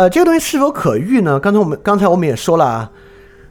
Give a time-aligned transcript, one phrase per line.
[0.00, 1.38] 呃，这个东西是否可遇呢？
[1.38, 2.90] 刚才我们刚才我们也说了啊，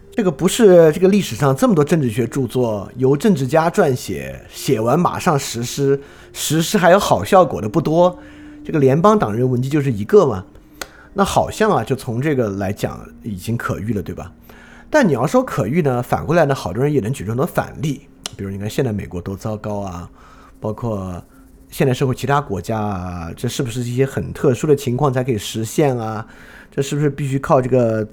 [0.09, 6.01] 这个不是这个历史上这么多政治学著作由政治家撰写，写完马上实施，
[6.33, 8.17] 实施还有好效果的不多。
[8.65, 10.43] 这个联邦党人文集就是一个嘛。
[11.13, 14.31] 那好像啊，就从这个来讲已经可遇了，对吧？
[14.89, 20.09] 但你要说可遇呢，反过来呢，好多人也能举出很多反例，比如你看现在美国多糟糕啊，
[20.59, 21.23] 包括。
[21.69, 26.25] 现代社会其他国家啊，这是不是一些很特殊的情况才可以实现啊？
[26.71, 28.07] 这是不是必须靠这个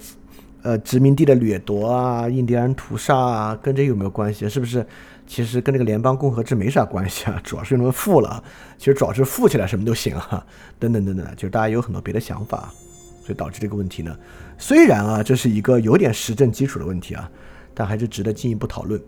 [0.61, 4.47] 呃殖民地的掠夺啊、印第安屠杀啊，跟这有没有关系？
[4.47, 4.85] 是不是
[5.25, 7.39] 其实跟这个联邦共和制没啥关系啊？
[7.43, 8.43] 主要是因为富了，
[8.77, 10.45] 其实主要是富起来什么都行啊，
[10.79, 12.71] 等等等等，就是大家有很多别的想法，
[13.25, 14.15] 所以导致这个问题呢，
[14.57, 17.29] 虽然啊这是一个有点实证基础的问题啊，
[17.73, 19.01] 但还是值得进一步讨论。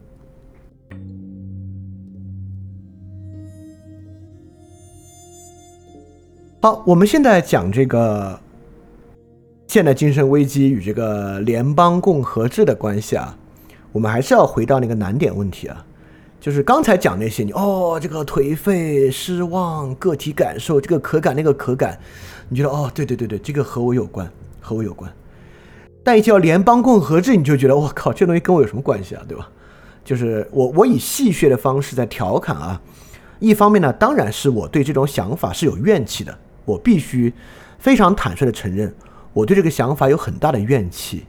[6.61, 8.37] 好，我们现在讲这个
[9.67, 13.33] 现代精神危机与这个联邦共和制的关系啊，
[13.93, 15.85] 我们还是要回到那个难点问题啊，
[16.37, 21.97] 就是刚才讲那些，你哦，这个颓废、失望、个体感受，这个可感那个可感，
[22.49, 24.29] 你觉得哦，对对对对，这个和我有关，
[24.59, 25.09] 和我有关。
[26.03, 29.49] 但一提到联邦共和制，你就觉得我靠，这东西跟我有什么关系啊，对吧？
[30.03, 32.81] 就是我我以戏谑的方式在调侃啊，
[33.39, 36.37] 一方面呢，当然是我对这种想法是有怨气的。
[36.69, 37.33] 我必须
[37.79, 38.93] 非常坦率的承认，
[39.33, 41.25] 我对这个想法有很大的怨气，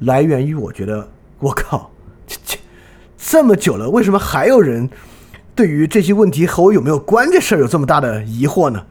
[0.00, 1.90] 来源于我觉得，我靠，
[2.26, 2.58] 这这
[3.16, 4.90] 这么久了，为什么还有人
[5.54, 8.84] 对于这些问题和我有没有关这事儿有这么大的疑惑呢？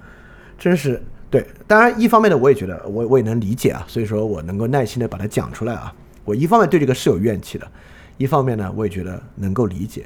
[0.58, 5.94] 真是对，当然一方面呢，我也觉得我我也能理解啊，所以说我能够耐心的把它讲出来啊。
[6.24, 7.68] 我一方面对这个是有怨气的，
[8.18, 10.06] 一方面呢，我也觉得能够理解。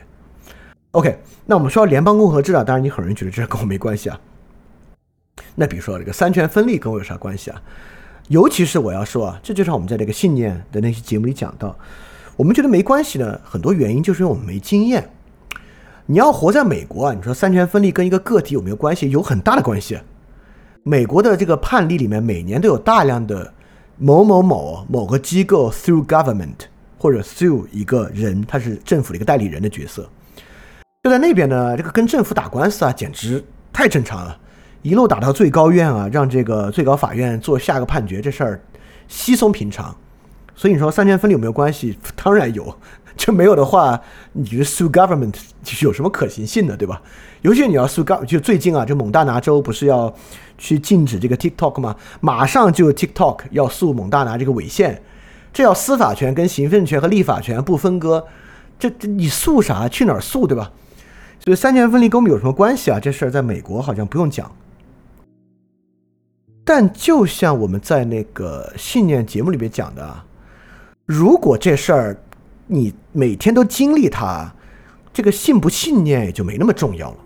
[0.92, 4.18] OK，那我们说到联邦共和制啊，当然你很容易觉得这跟我没关系啊。
[5.56, 7.62] 那比如说这个三权分立跟我有啥关系啊？
[8.28, 11.78] 尤其是我要说啊，这就像我们在这个信念的那些节目里讲到，
[12.36, 15.08] 我们觉得没关系呢，很多原因就是因为我们没经验。
[16.08, 19.10] 你要活在美国啊，你说三权分立跟一个个体有没有关系？
[19.10, 20.00] 有很大的关系。
[20.84, 23.54] 美国的这个判例里面，每年都有大量的
[23.98, 26.68] 某某某某个机构 through government
[26.98, 30.08] 或者 through 一个人，他是政府的一个代理人的角色。
[31.04, 34.38] 就在那边呢，这个跟政府打官司啊，简直太正常了。
[34.86, 38.62] 一路打到最高院啊，让这个最高法院做下个判决，这事儿
[39.08, 39.96] 稀松平常。
[40.56, 41.98] 所以你说三权分立有没有关系？
[42.24, 42.72] 当然有。
[43.18, 44.00] 这没有的话，
[44.34, 45.34] 你觉得 sue government
[45.82, 47.02] 有什么可行性的，对吧？
[47.42, 50.14] 尤其你要 sue government，就最近啊，这蒙大拿州不是要
[50.60, 51.96] 去禁止这个 TikTok 吗？
[52.22, 55.02] 马上就 TikTok 要诉蒙大拿这个违宪，
[55.52, 58.24] 这要司法权跟行政权和立法权不分割，
[58.78, 59.90] 这这你诉啥？
[59.90, 60.72] 去哪儿诉，对吧？
[61.44, 63.00] 所以三权分立跟我们有什么关系啊？
[63.00, 64.52] 这事儿在美国好像不用讲。
[66.66, 70.26] 但就像我们在那个信念节目里面讲的啊，
[71.06, 72.18] 如果这事儿
[72.66, 74.52] 你每天都经历它，
[75.14, 77.18] 这个信不信念也就没那么重要了，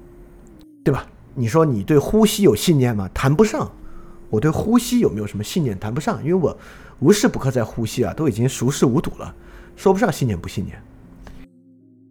[0.84, 1.08] 对吧？
[1.34, 3.10] 你说你对呼吸有信念吗？
[3.14, 3.72] 谈不上。
[4.30, 5.80] 我对呼吸有没有什么信念？
[5.80, 6.56] 谈不上，因为我
[7.00, 9.34] 无时不刻在呼吸啊，都已经熟视无睹了，
[9.76, 10.80] 说不上信念不信念。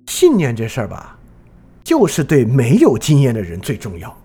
[0.07, 1.17] 信念这事儿吧，
[1.85, 4.17] 就是对没有经验的人最重要。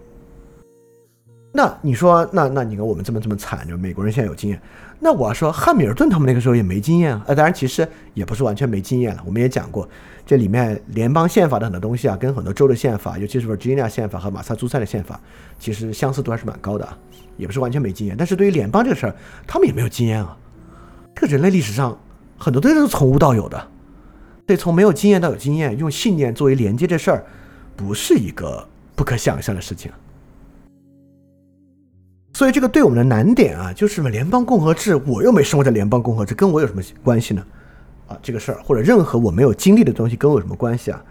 [1.56, 4.60] 那你说，那那你看我们这么这么惨，就美国人现在有经验。
[5.00, 7.24] 那我要说，汉密尔顿他们那个时候也没经验啊。
[7.28, 9.22] 呃，当然其实也不是完全没经验了。
[9.24, 9.88] 我们也讲过，
[10.26, 15.20] 这里面联邦宪法的很多东西啊，跟很多州的宪法，尤其是 Virginia 宪法和马萨诸塞的宪法，
[15.60, 16.88] 其实相似度还是蛮高的，
[17.38, 18.16] 也不是完全没经验。
[18.18, 20.36] 但是对于联邦这个事儿，他们也没有经验啊。
[21.14, 21.96] 这个人类历史上
[22.40, 23.68] 很多东西都是从无到有的，
[24.48, 27.24] 对，从没有经验到有经验，用信念作为连接这事儿，
[27.76, 29.92] 不是一个不可想象的事情。
[32.36, 37.46] 所以这个对我们的难点啊，就是什么联邦共和制，我又没生活在联邦共和制，跟我有什么关系呢？
[38.08, 41.06] 啊，这个事儿或者任何我没有经历的东西跟我有什么关系啊？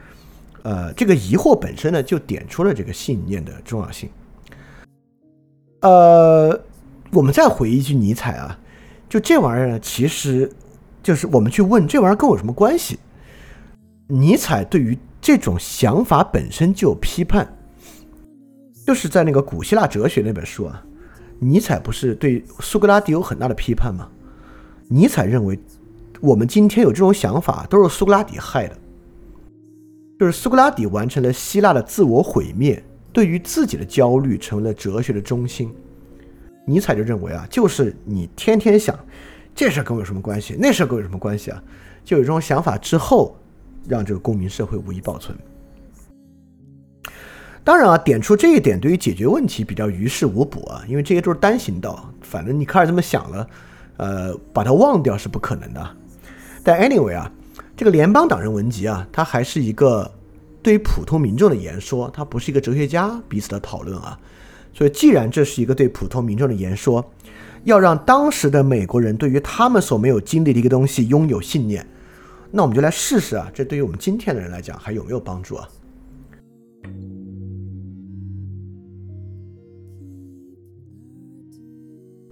[0.62, 4.10] 呃，这个疑惑本身呢，就点出了这个信念的重要性。
[5.80, 6.60] 呃，
[7.12, 8.58] 我们再回一句尼采啊，
[9.08, 10.50] 就这玩意儿呢，其实
[11.02, 12.98] 就是我们去问这玩意儿跟我有什么关系？
[14.08, 17.56] 尼采对于这种想法本身就有批判，
[18.86, 20.84] 就是在那个古希腊哲学那本书啊。
[21.43, 24.09] 尼采不是对苏格拉底有很大的批判吗？
[24.87, 25.59] 尼采认为，
[26.21, 28.79] 我们今天有这种想法，都是苏格拉底害的。
[30.21, 32.81] 就是苏格拉底完成了希腊的自我毁灭，
[33.12, 35.75] 对于自己的焦虑成为了哲学的中心。
[36.65, 38.97] 尼采就认为啊，就是你天天想
[39.53, 41.61] 这事跟我有什么关系，那事跟我有什么关系啊？
[42.05, 43.37] 就有这种想法之后，
[43.89, 45.37] 让这个公民社会无一保存。
[47.64, 53.47] 当然啊，点出这一点对于解决问题比较于事无补啊，因为这些都是单行道，反正你开始这么想了，
[53.99, 55.97] 呃，把它忘掉是不可能的。
[56.64, 57.31] 但 anyway 啊，
[57.76, 60.11] 这个联邦党人文集啊，它还是一个
[60.61, 64.19] 对于普通民众的言说，它不是一个哲学家彼此的讨论啊。
[64.75, 67.05] 所以，既然这是一个对普通民众的言说，
[67.62, 71.87] 要让当时的美国人对于他们所没有经历的一个东西拥有信念，
[72.50, 75.69] 那我们就来试试啊，这对于我们今天的人来讲还有没有帮助啊？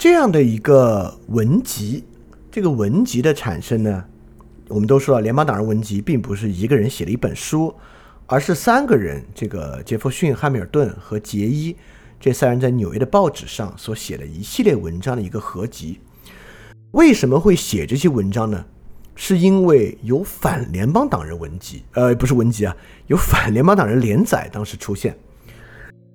[0.01, 2.03] 这样的一个文集，
[2.51, 4.03] 这个文集的产生呢，
[4.69, 7.75] 我们都说了，联邦党人文集并不是一个人写了一本书，
[8.25, 11.77] 而是三个人，这个杰弗逊、汉密尔顿和杰伊
[12.19, 16.01] 这三人在纽约的报纸上所写的一系列文章的一个合集。
[16.93, 18.65] 为什么会写这些文章呢？
[19.17, 22.75] 是因为有反联邦党人文集，呃，不是文集啊，
[23.09, 25.15] 有反联邦党人连载当时出现。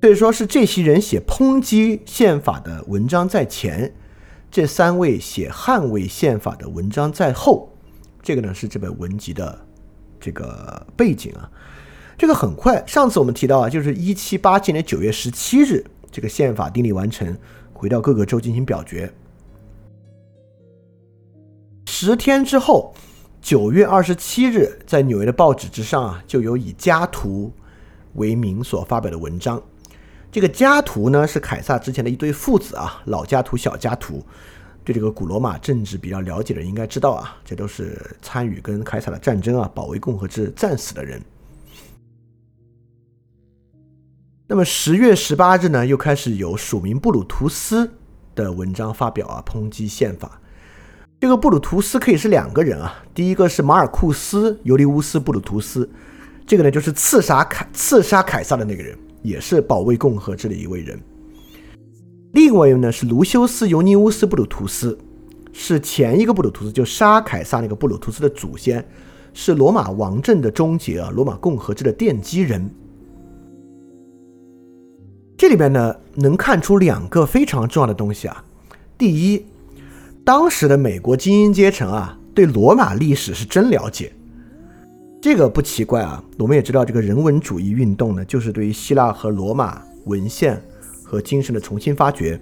[0.01, 3.91] 所以说是这些人写抨击宪法的文章在前，
[4.51, 7.71] 这三位写捍卫宪法的文章在后。
[8.21, 9.65] 这个呢是这本文集的
[10.19, 11.49] 这个背景啊。
[12.17, 17.35] 这个很快，上次我们提到啊，就是一七八七年九月十七日，这个宪法订立完成，
[17.73, 19.11] 回到各个州进行表决。
[21.87, 22.93] 十天之后，
[23.41, 27.51] 九月二十七日，在纽约的报纸之上啊，就有以家图
[28.13, 29.59] 为名所发表的文章。
[30.35, 34.21] 这个家图呢，是凯撒之前的一对父子啊，老家图、小家图。
[34.83, 41.21] 对这个古罗马政治比较了解的人应该知道啊，这都是参与跟凯撒的战争啊，保卫共和制战死的人。
[44.45, 47.89] 那么十月十八日呢，又开始有署名布鲁图斯
[48.35, 50.41] 的文章发表啊，抨击宪法。
[51.21, 55.89] 这个布鲁图斯可以是两个人啊，第一个是马尔库斯·尤利乌斯·布鲁图斯，
[56.45, 58.99] 这个呢就是刺杀凯刺杀凯撒的那个人。
[59.25, 60.99] 也是保卫共和制的一位人。
[62.33, 64.97] 另外一位呢是卢修斯·尤尼乌斯·布鲁图斯，
[65.51, 68.85] 是前一个布鲁图斯，就杀凯撒那个布鲁图斯的祖先，
[69.33, 72.69] 是罗马王政的终结啊，罗马共和制的奠基人。
[75.37, 78.43] 这里边呢能看出两个非常重要的东西啊。
[78.97, 79.45] 第一，
[80.23, 84.11] 当时的美国精英阶层啊，对罗马历史是真了解。
[85.25, 90.61] 这个不奇怪啊，我们也知道，这个人文主义运动呢，就是对于希腊和罗马文献
[91.03, 92.39] 和精神的重新发掘。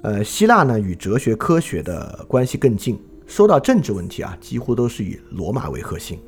[0.00, 6.18] 呃，希腊呢与哲学、科学的关系更近，说到政治问题啊，几乎都是以罗马为核心。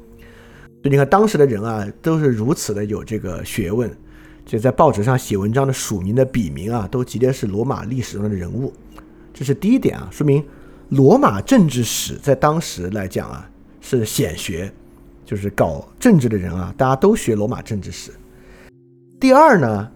[0.82, 3.90] 所以你看，当时的人啊，都是如此的有这个学问，
[4.44, 8.70] 就在报纸上写文章的署名的笔名啊，都直接是罗马历史中的人物。
[9.32, 10.44] 这是第一点啊，说明
[10.90, 13.48] 罗马政治史在当时来讲啊
[13.80, 14.70] 是显学。
[15.30, 18.10] 就是搞政治的人啊，大家都学罗马政治史。
[19.20, 19.88] 第二呢，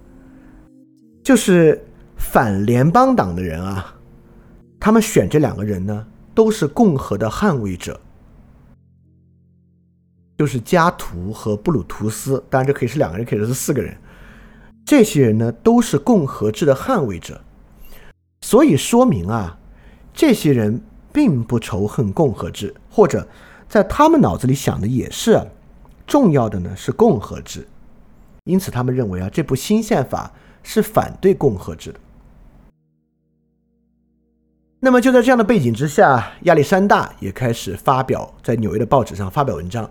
[1.25, 1.85] 就是
[2.17, 3.97] 反联邦党的人啊，
[4.79, 8.01] 他们选这两个人呢，都是共和的捍卫者，
[10.39, 12.41] 就是加图和布鲁图斯。
[12.49, 13.93] 当然，这可以是两个人，可以是四个人。
[14.87, 17.41] 这些人呢，都是共和制的捍卫者，
[18.43, 19.59] 所以说明啊，
[20.13, 20.81] 这些人
[21.13, 23.27] 并不仇恨共和制，或者。
[23.75, 25.45] 在他们脑子里想的也是，
[26.07, 27.67] 重要的呢是共和制，
[28.45, 30.31] 因此他们认为啊这部新宪法
[30.63, 31.99] 是反对共和制的。
[34.79, 39.91] 那么就在这样的背景之下，亚历山大也开始发表在纽约的报纸上发表文章。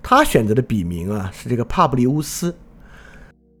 [0.00, 2.54] 他选择的笔名啊是这个帕布利乌斯。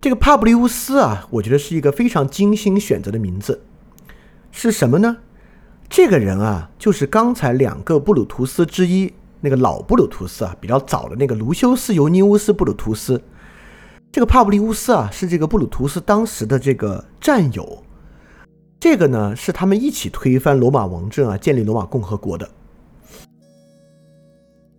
[0.00, 3.64] 这个帕布利乌斯啊，我觉得是一个非常精心选择的名字。
[4.52, 5.16] 是什么呢？
[5.88, 9.12] 这个人啊，就是刚才两个布鲁图斯之一。
[9.40, 13.22] 那个老布鲁图斯啊，比较早的那个卢修斯·尤尼乌斯·布鲁图斯，
[14.10, 17.82] 这个帕布利乌斯啊，是这个布鲁图斯当时的这个战友。
[18.78, 22.48] 这个呢，是他们一起推翻罗马王政啊，建立罗马共和国的。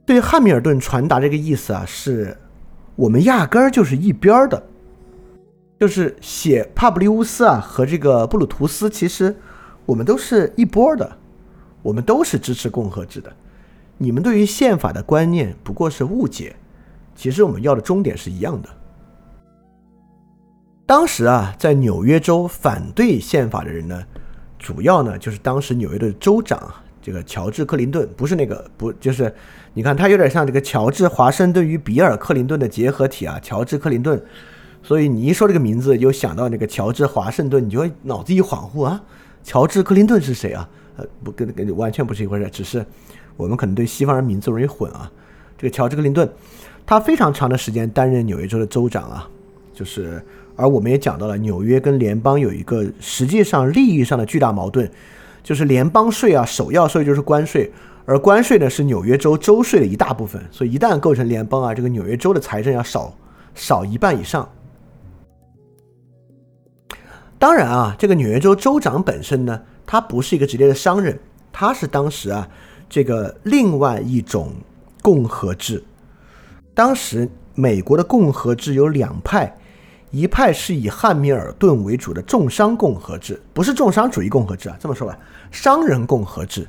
[0.05, 2.37] 对汉密尔顿传达这个意思啊，是
[2.95, 4.63] 我们压根儿就是一边的，
[5.79, 9.35] 就是写帕布利乌斯啊和这个布鲁图斯，其实
[9.85, 11.17] 我们都是一波的，
[11.81, 13.35] 我们都是支持共和制的。
[13.97, 16.55] 你们对于宪法的观念不过是误解，
[17.15, 18.69] 其实我们要的终点是一样的。
[20.85, 24.03] 当时啊，在纽约州反对宪法的人呢，
[24.57, 29.33] 主要呢就是当时纽约的州长这个乔治·克林顿，不是那个不就是，
[29.73, 34.21] 你看他有点像这个乔治·华盛顿与比尔·克林顿的结合体啊，乔治·克林顿。
[34.83, 39.03] 所以你一说这个名字，就想到那个乔治·华盛顿，你就会脑子一恍惚啊，
[39.43, 40.69] 乔治·克林顿是谁啊？
[40.95, 42.85] 呃，不跟跟完全不是一回事，只是。
[43.37, 45.09] 我们可能对西方人名字容易混啊，
[45.57, 46.29] 这个乔治·克林顿，
[46.85, 49.29] 他非常长的时间担任纽约州的州长啊，
[49.73, 50.21] 就是
[50.55, 54.89] 而我们也讲到了纽约跟联邦有一个实际上利益上的巨大矛盾，
[55.43, 57.71] 就是联邦税啊，首要税就是关税，
[58.05, 63.15] 而关税呢是纽约州州税的一大部分，所以一旦构成联邦啊，这个纽约州的财政要少
[63.53, 64.49] 少一半以上。
[67.39, 71.19] 当然啊，这个纽约州州长本身呢，他不是一个直接的商人，
[71.51, 72.49] 他是当时啊
[72.89, 74.51] 这个另外一种
[75.01, 75.83] 共和制。
[76.73, 79.57] 当时美国的共和制有两派，
[80.11, 85.17] 一派是以汉密尔顿为主的重商共和制，不是重商主义共和制啊，这么说吧，
[85.51, 86.67] 商人共和制，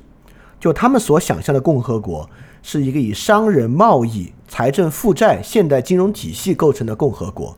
[0.58, 2.28] 就他们所想象的共和国
[2.62, 7.56] 是一个以商人、贸易、财政、负债、现代金融体系构成的共和国。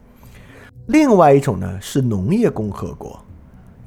[0.86, 3.18] 另外一种呢是农业共和国，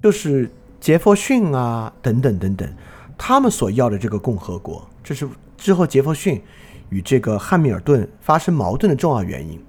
[0.02, 0.50] 就是
[0.80, 2.74] 杰弗逊啊等等等等，
[3.18, 5.28] 他们所要的这个共和国，这是
[5.58, 6.42] 之后杰弗逊
[6.90, 9.62] 与这个汉密尔顿发生矛盾的重要原因。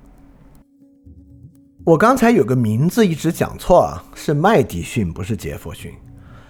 [1.85, 5.93] 我刚才有个名字一直讲错啊，是麦迪逊，不是杰弗逊。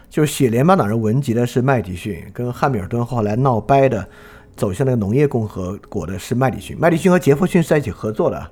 [0.09, 4.09] 就是写联邦党人文集的是麦迪逊，跟汉密尔顿后来闹掰的，
[4.55, 6.77] 走向那个农业共和国的是麦迪逊。
[6.79, 8.51] 麦迪逊和杰弗逊是在一起合作的。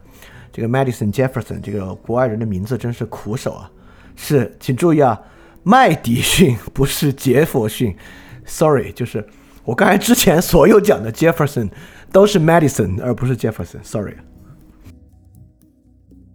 [0.52, 3.70] 这个 Madison Jefferson 这个国外人的名字真是苦手啊！
[4.16, 5.18] 是，请注意啊，
[5.62, 7.96] 麦迪逊不是杰弗逊
[8.44, 9.26] ，Sorry，就是
[9.64, 11.70] 我刚才之前所有讲的 Jefferson
[12.10, 14.16] 都是 Madison 而不是 Jefferson，Sorry。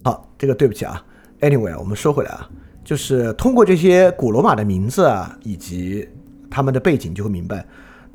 [0.04, 1.04] 好，这个对不起啊。
[1.42, 2.50] Anyway，我们说回来啊，
[2.84, 6.08] 就是通过这些古罗马的名字啊，以及
[6.50, 7.66] 他们的背景，就会明白，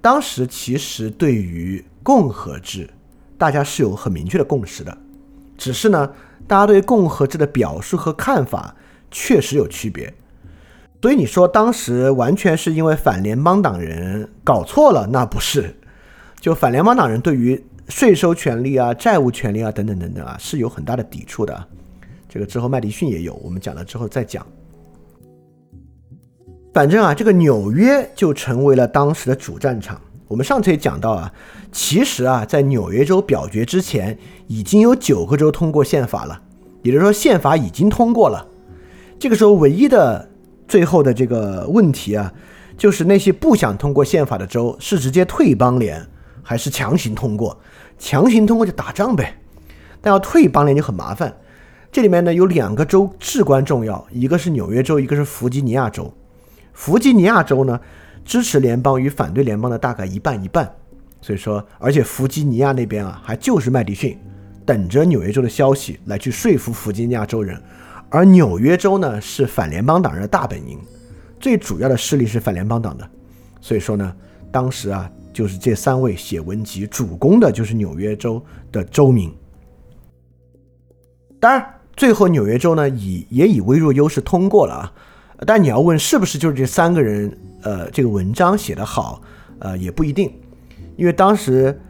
[0.01, 2.89] 当时其实对于共和制，
[3.39, 4.97] 大家是有很明确的共识的。
[5.57, 6.11] 只是呢，
[6.49, 8.75] 大家对共和制的表述和看法
[9.11, 10.13] 确实有区别，
[11.03, 15.75] 所以你说当时完全是因为反联邦党人搞错了，那不是？
[16.39, 21.67] 就反联邦党人对于税收权利啊、债务权利啊等等等等啊，是有很大的抵触的。
[22.29, 24.47] 这个之后麦迪逊也有，我们讲了之后再讲。
[26.73, 30.01] 反正啊，这个纽约就成为了当时的主战场。
[30.29, 31.33] 我们上次也讲到啊，
[31.73, 34.17] 其实啊，在纽约州表决之前，
[34.47, 36.41] 已经有九个州通过宪法了，
[36.83, 38.47] 也就是说宪法已经通过了。
[39.19, 40.31] 这个时候唯一的
[40.73, 42.33] 最后的这个问题啊，
[42.79, 46.03] 就是那些不想通过宪法的州是直接退邦联，
[46.43, 47.61] 还是强行通过？
[47.99, 49.37] 强行通过就打仗呗，
[50.01, 51.31] 但要退邦联就很麻烦。
[51.91, 56.11] 这里面呢有两个州至关重要，一个是纽约州，一个是弗吉尼亚州。
[56.73, 57.79] 弗吉尼亚州呢？
[58.25, 60.75] 支持联邦与反对联邦的大概一半一半，
[61.21, 64.19] 所以说，而且弗吉尼亚那边啊，还就是麦迪逊
[64.65, 67.63] 等着纽约州的消息来去说服弗吉尼亚州人，
[68.13, 70.79] 而纽约州呢是反联邦党人的大本营，
[71.41, 73.11] 最主要的势力是反联邦党的，
[73.59, 74.15] 所以说呢，
[74.53, 78.41] 当时啊，就是这三位写文集主攻的就是纽约州
[78.71, 79.35] 的州民。
[81.41, 81.67] 当然，
[81.97, 84.93] 最后纽约州呢以也以微弱优势通过了啊，
[85.47, 87.35] 但你要问是不是就是这三个人？
[87.63, 89.23] 呃，这个文章写得好，
[89.61, 90.31] 呃，也不一定，
[90.97, 91.81] 因为当时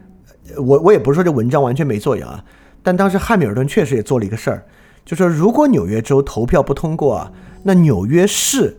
[0.55, 2.45] 我我也不是说这文章完全没作用啊，
[2.83, 4.65] 但当时汉密尔顿确实也做了一个事儿，
[5.05, 7.31] 就说如果纽约州投票不通过啊，
[7.63, 8.77] 那纽约市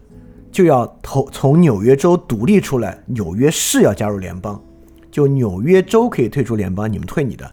[0.50, 4.62] 就要投从纽约州独立出来，纽约市要加入联邦，
[5.10, 7.50] 就纽约州可以退出联邦，你们退你的，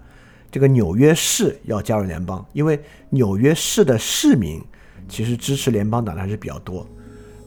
[0.50, 4.62] 这个纽约市要加入联邦，因为纽约市的市民
[5.10, 6.88] 其实支持联邦党的还是比较多。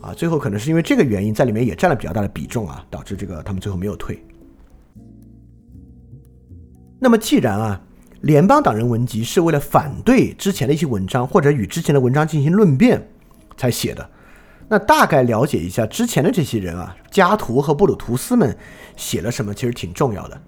[0.00, 4.22] 啊，最后可能是因为这个原因，在里面也占了比较大的比重啊，导致这个他们最后没有退。
[6.98, 7.80] 那么，既然啊，
[8.24, 13.06] 联邦党人文集是为了反对之前的一些文章，或者与之前的文章进行论辩
[13.54, 14.10] 才写的，
[14.66, 18.56] 那大概了解一下之前的这些人啊，加图和布鲁图斯们
[18.96, 20.40] 写了什么，其实挺重要的。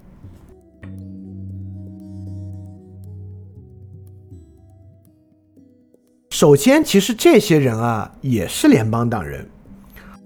[6.30, 9.46] 首先，其实这些人啊也是联邦党人，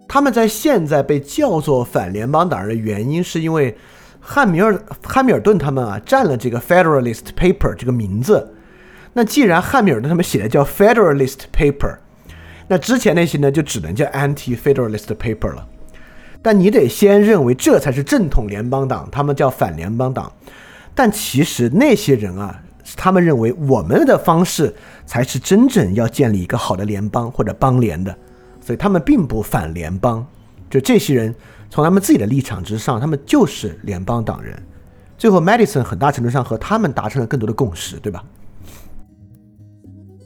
[0.06, 3.76] 他们在现在被叫做反联邦党人的原因，是因为
[4.32, 8.54] 汉密尔汉密尔顿他们啊占了这个 Federalist Paper 这个名字。
[9.14, 11.96] 那既然汉密尔顿他们写的叫 Federalist Paper，
[12.68, 15.66] 那之前那些呢就只能叫 Anti-Federalist Paper 了。
[16.40, 20.32] 但你得先认为这才是正统联邦党，他们叫反联邦党。
[20.94, 22.62] 但其实那些人啊。
[22.96, 24.74] 他们认为我们的方式
[25.06, 28.12] 才是真正要建立一个好的联邦或者邦联的，
[28.60, 30.26] 所以他们并不反联邦。
[30.68, 31.32] 就这些人
[31.70, 34.60] 从他们自己的立场之上，他们就是联邦党人。
[35.16, 38.24] 最后，Madison 很大程度上和他们达成了更多的共识，对吧？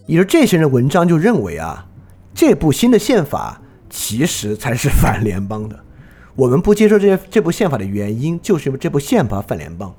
[0.06, 1.86] 也就这些人文章就认为啊，
[2.34, 3.60] 这部新的宪法
[3.90, 5.78] 其实才是反联邦的。
[6.34, 9.94] 我们不接受这些这部宪法的原因，就是因为这部宪法反联邦。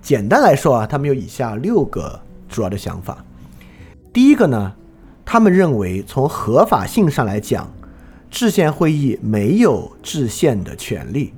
[0.00, 3.24] 简单来说啊，他们有以下六个主要的想法。
[4.12, 4.72] 第一个呢，
[5.24, 7.72] 他们认为从合法性上来讲，
[8.30, 11.32] 制宪会议没有制宪的权利，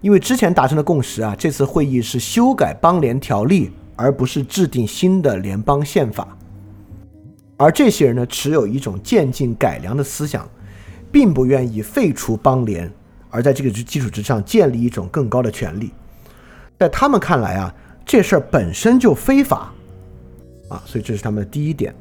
[0.00, 6.36] 因为之前达成的共识啊，这次会议是修改邦联条例，而不是制定新的联邦宪法。
[7.56, 10.48] 而这些人呢，持有一种渐进改良的思想，
[11.12, 12.90] 并不愿意废除邦联，
[13.30, 15.92] 而在这个基础之上建立一种更高的权利。
[16.78, 17.72] 在他们看来啊，
[18.04, 19.72] 这事儿本身就非法
[20.68, 21.94] 啊，所以这是他们的第一点。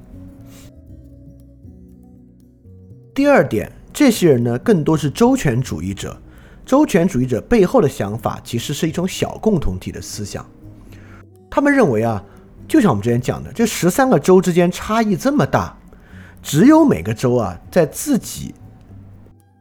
[3.13, 6.17] 第二点，这些人呢，更多是周全主义者。
[6.65, 10.45] 周全主义者背后的想法，其实是一种小共同体的思想。
[11.49, 12.23] 他们认为啊。
[12.67, 15.77] 就像我们之前讲的，这十三个州之间差异这么大，
[16.41, 18.55] 只有每个州啊，在自己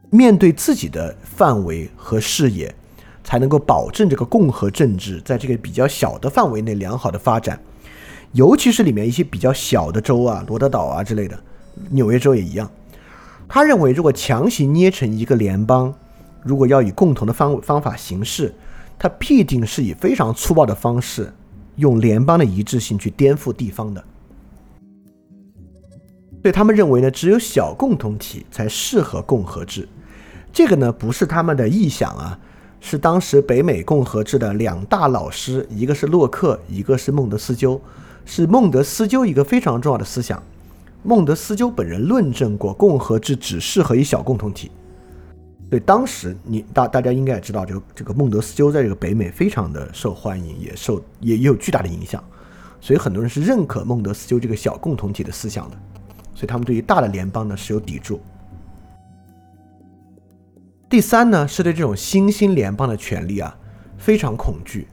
[0.09, 2.73] 面对自己的范围和视野，
[3.21, 7.61] 才能够保证这个共和政治在这个比较小的范围内良好的发展。
[8.31, 11.37] 尤其是里面一些比较小的州啊，罗德岛啊之类的，
[11.89, 12.71] 纽约州也一样。
[13.53, 15.93] 他认为，如果强行捏成一个联邦，
[16.41, 18.55] 如果要以共同的方方法行事，
[18.97, 21.33] 他必定是以非常粗暴的方式。
[21.75, 24.01] 用联邦的一致性去颠覆地方的，
[26.41, 29.85] 所以他们认为呢，只有小共同体才适合共和制。
[30.53, 32.39] 这个呢，不是他们的臆想啊，
[32.79, 37.81] 是当时北美共和制的两大老师，一个是洛克，一个是孟德斯鸠，
[38.23, 40.41] 是孟德斯鸠一个非常重要的思想。
[41.03, 44.69] 孟德斯鸠本人论证过，共和制只适合一小共同体。
[45.69, 52.23] 对，当时你大大家应该也知道，这个这个孟德斯鸠在这个北美非常的受欢迎，也受也也有巨大的影响，
[52.79, 55.77] 所以很多人是认可孟德斯鸠这个小共同体的思想的，
[56.35, 58.19] 所以他们对于大的联邦呢是有抵触。
[60.89, 63.57] 第三呢，是对这种新兴联邦的权利啊
[63.97, 64.87] 非常恐惧，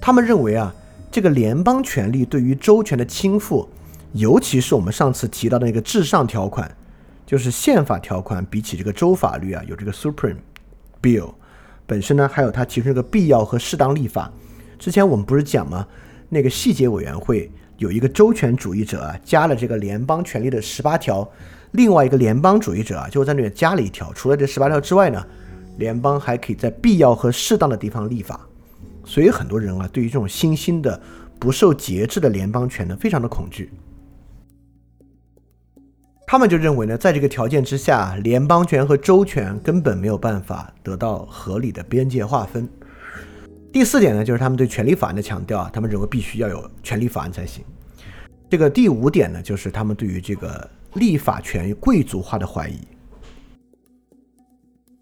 [0.00, 0.74] 他们认为啊
[1.12, 3.68] 这个联邦权力对于州权的倾覆，
[4.12, 6.70] 尤其是我们上次提到的那个至上条款。
[7.24, 10.36] 就是宪法条款比起这个州法律啊，有这个 Supreme
[11.00, 11.32] Bill
[11.86, 14.30] 本身呢，还有它提出这个必要和适当立法。
[14.78, 15.86] 之前我们不是讲吗？
[16.28, 21.26] 那个细节委员会有一个周权主义者啊，加了这个联邦权力的十八条，
[21.70, 24.12] 另外一个联邦主义者啊，就在那里加了一条。
[24.12, 25.24] 除了这十八条之外呢，
[25.78, 28.38] 联邦还可以在必要和适当的地方立法。
[29.06, 31.00] 所以很多人啊，对于这种新兴的
[31.38, 33.70] 不受节制的联邦权呢，非常的恐惧。
[36.32, 42.66] 他们就认为呢，在这个条件之下，联邦权和州权根本没有办法得到合理的边界划分。
[43.70, 47.62] 第四点呢，就是他们对权利法案的强调啊，他们认为必须要有权利法案才行。
[48.48, 52.78] 这个第五点呢，就是他们对于这个立法权贵族化的怀疑。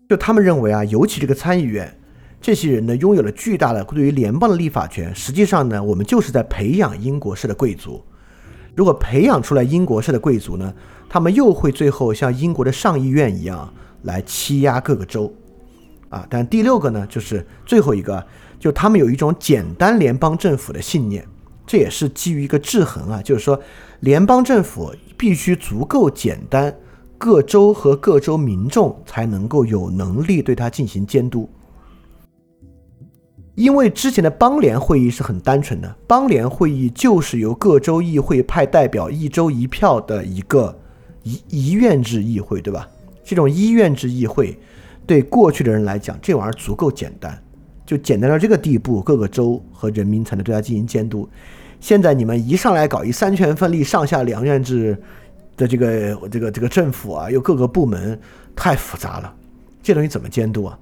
[0.09, 1.97] 就他们认为啊，尤其这个参议院
[2.41, 5.15] 这些人呢，拥有了巨大的对于联邦的立法权。
[5.15, 8.05] 实际上呢，我们就是在培养英国式的贵族。
[8.75, 10.75] 如果培养出来英国式的贵族呢？
[11.13, 15.35] 他们又会最后像英国的上议院一样来欺压各个州，
[16.09, 16.25] 啊！
[16.31, 18.25] 但第六个呢，就是最后一个，
[18.61, 21.27] 就他们有一种简单联邦政府的信念，
[21.67, 23.61] 这也是基于一个制衡啊，就是说
[23.99, 26.73] 联邦政府必须足够简单，
[27.19, 31.51] 各州和各州民众才能够有能力对它进行监督。
[33.57, 40.79] 因为之前的邦联会议是很单纯的，邦联会议就是由各州议会派代表一州一票的一个。
[41.23, 42.89] 一一院制议会，对吧？
[43.25, 44.59] 这种一院制议会，
[45.07, 47.41] 对过去的人来讲，这玩意儿足够简单，
[47.87, 51.29] 就简单到这个地步，各个州和人民才能对它进行监督。
[51.79, 54.97] 现在你们一上来搞一三权分立、上下两院制
[55.57, 58.19] 的这个这个这个政府啊，又各个部门，
[58.57, 59.35] 太复杂了，
[59.83, 60.79] 这东西怎么监督啊？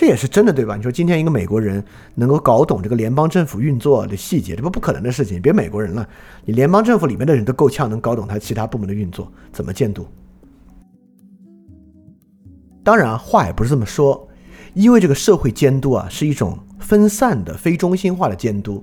[0.00, 0.76] 这也是真的，对吧？
[0.76, 1.84] 你说今天一个美国人
[2.14, 5.42] 能够搞懂这个联邦政府运作的细节，这不不可能的事情。
[5.42, 6.08] 别美国人了，
[6.46, 10.08] 你联邦政府里面的人都够呛，能搞懂他其他部门的运作，怎么监督？
[12.82, 14.26] 当然，话也不是这么说，
[14.72, 18.82] 因为这个社会监督啊，是一种分散的、非中心化的监督。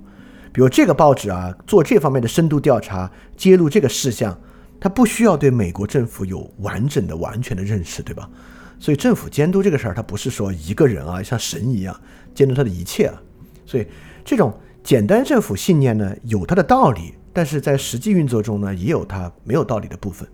[0.52, 4.38] 比如这个报纸啊，做这方面的深度调查，揭露这个事项，
[4.78, 8.30] 他不需要对美国政府有完整的、完全的认识，对吧？
[8.80, 12.00] 所以政府监督这个事儿，它不是说一个人啊，像神一样
[12.34, 13.22] 监督他的一切啊。
[13.66, 13.86] 所以
[14.24, 20.26] 这种简单政府信念呢，有它的道理，但是在实际运作中呢，也有它没有道理的部分。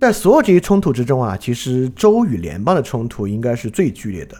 [0.00, 4.36] 在所有这些冲突之中啊，其实州与联邦的冲突应该是最剧烈的。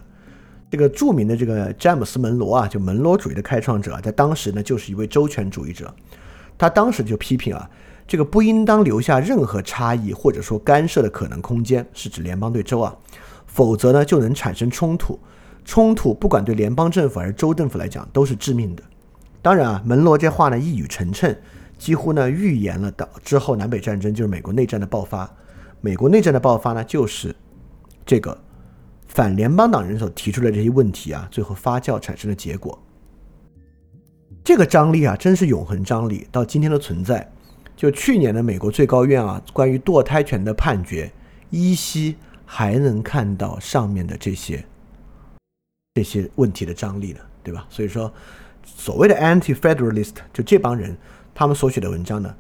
[0.71, 5.95] 这个著名的这个詹姆斯·门罗啊，就门罗主义的开创者，在当时呢，就是一位周全主义者，
[6.57, 7.69] 他当时就批评啊。
[8.11, 12.93] 这个不应当留下任何差异或者说干涉的可能空间，是指联邦对州啊，
[13.47, 15.17] 否则呢就能产生冲突。
[15.65, 18.83] 冲突不管对联邦政府还是州政府来讲都是致命的。
[19.41, 21.37] 当然啊，门罗这话呢一语成谶，
[21.79, 25.33] 几乎呢预言了到之后南北战争就是美国内战的爆发。
[25.81, 27.33] 美国内战的爆发呢，就是
[28.05, 28.37] 这个
[29.07, 32.77] 反联邦党人所提出的这些问题啊，最后发酵产生的结果。
[34.43, 37.31] 这个张力啊，真是永恒张力，到今天的存在。
[37.81, 41.11] 就去年的美国最高院啊，关于堕胎权的判决，
[41.49, 42.15] 依稀
[42.45, 44.63] 还能看到上面的这些
[45.95, 47.67] 这些问题的张力呢，对吧？
[47.71, 48.13] 所以说，
[48.67, 50.95] 所谓的 anti-federalist 就这帮人，
[51.35, 52.37] 他们所写的文章呢，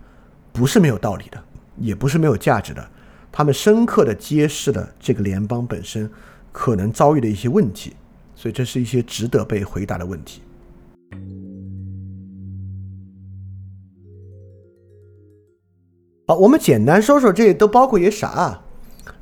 [0.52, 1.42] 不是没有道理的，
[1.78, 2.90] 也不是没有价值的，
[3.32, 6.10] 他们深刻的揭示了这个联邦本身
[6.52, 7.96] 可能遭遇的一些问题，
[8.34, 10.42] 所以这是一些值得被回答的问题。
[16.30, 18.62] 好，我们简单说说这都包括些啥啊？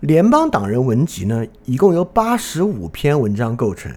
[0.01, 3.91] 联邦党人文集呢，一共由八十五篇文章构成。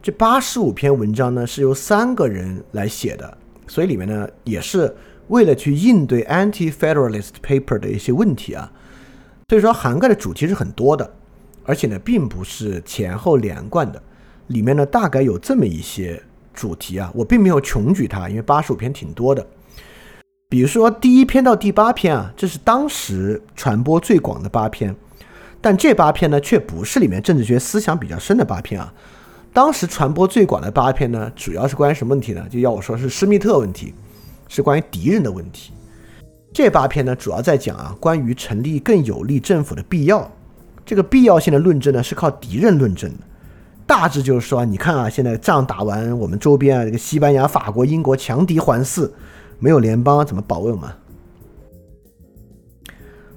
[0.00, 3.36] 这八十五篇文章呢，是由三个人来写的，
[3.66, 4.94] 所以里面呢，也是
[5.26, 8.70] 为了去应对 Anti-Federalist Paper 的一些问题啊。
[9.48, 11.12] 所以说，涵盖的主题是很多的，
[11.64, 14.00] 而且呢，并不是前后连贯的。
[14.46, 19.44] 里面呢，大概有这么一些主题啊，我并没有穷举它，因为八十五篇挺多的。
[20.54, 24.94] 比如说第一篇到第八篇啊，这是当时传播最广的八篇，
[25.60, 28.94] 但这八篇呢，却不是里面政治学思想比较深的八篇啊。
[29.52, 32.46] 当时传播最广的八篇呢，主要是关于什么问题呢？
[32.48, 33.92] 就要我说是施密特问题，
[34.46, 35.72] 是关于敌人的问题。
[36.52, 40.30] 这八篇呢，主要在讲啊，关于成立更有利政府的必要。
[40.86, 43.16] 这个必要性的论证呢，是靠敌人论证的。
[43.88, 49.10] 大致就是说，你看啊，现在仗打完，我们周边啊，这个西班牙、法国、英国强敌环伺。
[49.64, 50.90] 没有联邦怎么保卫我们？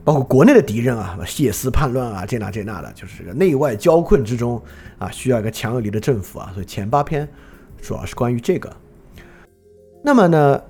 [0.03, 4.61] 包括国内的敌人啊，谢斯叛乱啊，这那这那的，就是这个内外交困之中
[4.99, 6.51] 啊，需要一个强有力的政府啊。
[6.53, 7.25] 所以前八篇
[7.81, 8.69] 主要是关于这个。
[10.03, 10.61] 那么呢，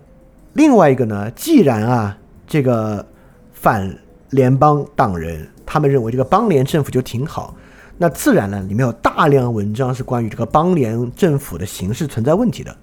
[0.54, 2.16] 另外一个呢，既然啊，
[2.46, 3.04] 这个
[3.52, 3.98] 反
[4.30, 7.56] 联邦党人他们认为这个邦联政府就挺好，
[7.98, 12.78] 那自然呢，里面有大量文章是关于这个邦联政府的形式存在问题的。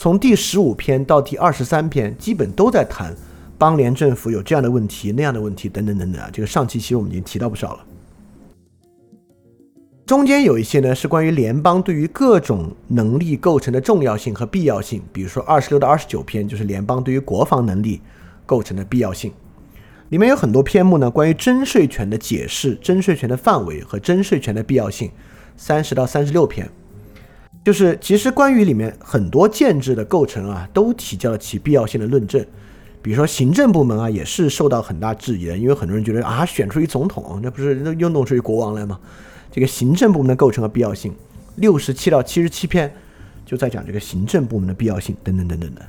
[0.00, 3.14] 从第十五篇到第二十三篇，基本都在谈
[3.58, 6.30] 邦联政府有这样的问题、那样的问题等等等等啊。
[6.32, 7.84] 这个上期其实我们已经提到不少了。
[10.06, 18.00] 中间有一些呢是关于联邦对于各种能力构成的重要性和必要性，比如说二十六到二十九篇就是联邦对于国防能力
[18.46, 19.30] 构成的必要性，
[20.08, 25.10] 里面有很多篇目呢关于征税权的解释、征税权的范围和征税权的必要性，
[25.58, 26.66] 三十到三十六篇。
[27.62, 32.44] 就是其实关于里面很多建制的构成啊，都提交了其必要性的论证。
[33.02, 38.98] 比如说行政部门啊，也是受到很大质疑的，因为很多人觉得啊，选出一总统，那不是又弄出一国王来吗？
[39.52, 41.14] 这个行政部门的构成和必要性，
[41.56, 42.90] 六十七到七十七篇
[43.44, 45.82] 就在讲这个行政部门的必要性等等等等的。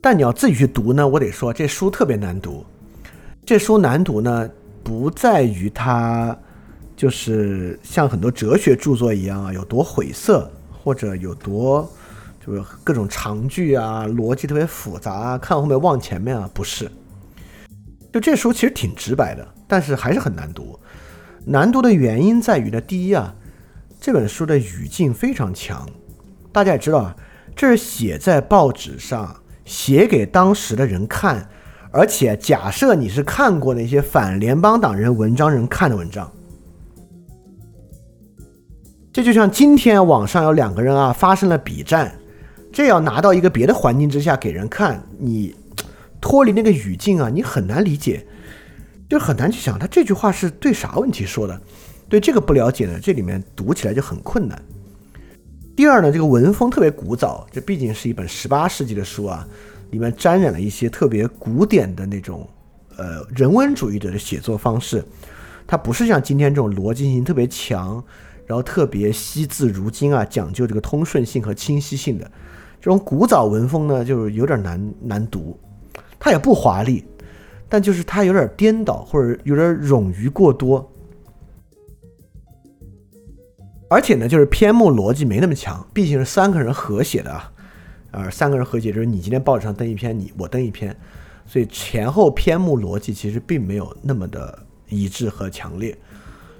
[0.00, 2.64] 但你要自己去读呢，我得说这书特别难读。
[3.46, 4.50] 这书难读呢，
[4.84, 6.36] 不在于它。
[7.02, 11.92] 就是像很多哲学著作一样啊，有多晦涩，或者有多
[12.46, 16.88] 就是各种长句啊，逻辑特别复杂啊，看后面忘前面啊，不是。
[18.12, 20.78] 就这书其实挺直白的，但是还是很难读。
[21.44, 23.34] 难读的原因在于呢，第一啊，
[24.00, 25.84] 这本书的语境非常强。
[26.52, 27.16] 大家也知道啊，
[27.56, 31.48] 这是写在报纸上，写给当时的人看，
[31.90, 36.32] 而且假设你是看过那些反联邦党人文章人看的文章。
[39.12, 42.18] 这就像今天网上有两个人啊发生了比战，
[42.72, 45.54] 这要拿到一个别的环境之下给人看，你
[46.18, 48.26] 脱离那个语境啊，你很难理解，
[49.10, 51.60] 就很难去想他这句话是对啥问题说的。
[52.08, 54.60] 对这个不了解呢，这里面读起来就很困难。
[55.76, 59.46] 第二呢，这个文风特别古早，这毕竟是一本十八世纪的书啊，
[59.90, 62.48] 里面沾染了一些特别古典的那种
[62.96, 65.04] 呃人文主义者的写作方式，
[65.66, 68.02] 它不是像今天这种逻辑性特别强。
[68.52, 72.30] 然后特别惜字如金啊，讲究这个通顺性和清晰性的
[72.78, 75.58] 这种古早文风呢，就是有点难难读。
[76.20, 77.02] 它也不华丽，
[77.66, 80.86] 但就是它有点颠倒或者有点冗余过多。
[83.88, 87.50] 而且呢，就是篇目逻辑没那么强，毕竟是三个人合写的啊，
[88.10, 90.94] 呃，三个人合写就是你今天报纸上登一篇，你我登一篇，
[91.46, 94.58] 所以前后篇目逻辑其实并没有那么的
[94.90, 95.96] 一致和强烈，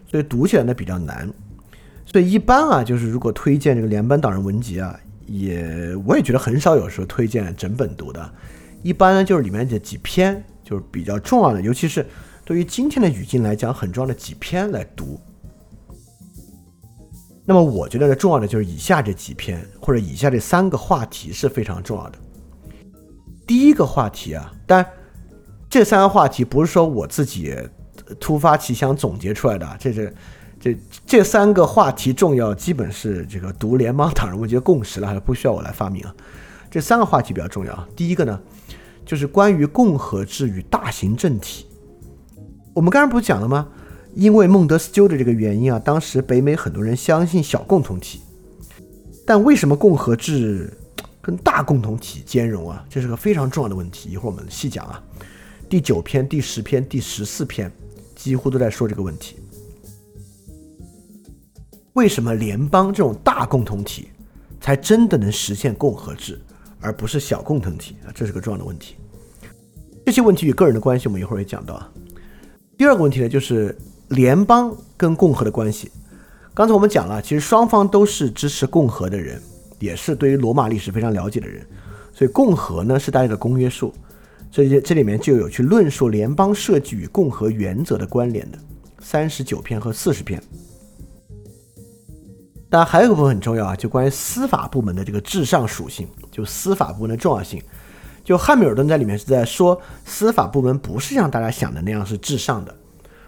[0.06, 1.30] 所以读起来呢比较难。
[2.12, 4.94] 所以一般啊，就是如果推荐这个联邦党人文集啊，
[5.26, 8.30] 也我也觉得很少有时候推荐整本读的。
[8.82, 12.06] 一般呢，就是里面这几篇就是比较重要的，尤其是
[12.44, 15.18] 对于今天的语境来讲很重要的几篇来读。
[17.44, 22.18] 那么我觉得呢，重要的就是以下这几篇或者以下这三个话题是非常重要的。
[23.46, 24.86] 第一个话题啊，但
[25.70, 27.56] 这三个话题不是说我自己
[28.20, 30.14] 突发奇想总结出来的，这是
[30.62, 36.14] 这这三个话题重要，基本是这个读联邦党人我觉得共识了，还不需要我来发明啊。
[36.70, 37.88] 这三个话题比较重要。
[37.96, 38.40] 第一个呢，
[39.04, 41.66] 就是关于共和制与大型政体。
[42.72, 43.66] 我们刚才不是讲了吗？
[44.14, 48.20] 因为孟德斯鸠的这个原因啊，当时北美很多人相信小共同体，
[49.26, 50.72] 但为什么共和制
[51.20, 52.84] 跟大共同体兼容啊？
[52.88, 54.10] 这是个非常重要的问题。
[54.10, 55.02] 一会儿我们细讲啊。
[55.68, 57.68] 第九篇、第十篇、第十四篇
[58.14, 59.34] 几乎都在说这个问题。
[61.94, 64.08] 为什么联邦这种大共同体
[64.60, 66.40] 才真的能实现共和制？
[66.80, 68.96] 而不是小共同体啊，这是个重要的问题。
[70.04, 71.88] 这些问题与个人的关系，我们一会儿也讲到啊。
[72.76, 73.78] 第二个问题呢，就是
[74.08, 75.92] 联邦跟共和的关系。
[76.52, 79.40] 刚才我们讲了，其实双方都是支持共和的人，
[79.78, 81.64] 也是对于罗马历史非常了解的人，
[82.12, 83.94] 所以共和呢是大家的公约数。
[84.50, 88.58] 所以这里面就有去论述联邦设计与共和原则的关联的
[88.98, 90.42] 三十九篇和四十篇。
[92.72, 97.62] 当然还有一个部分很重要啊，就关于司法部门的这个至上属性，就司法部门的重要性。
[98.24, 102.74] 就汉密尔顿在里面是在说司法部门不是像大家想的那样是至上的，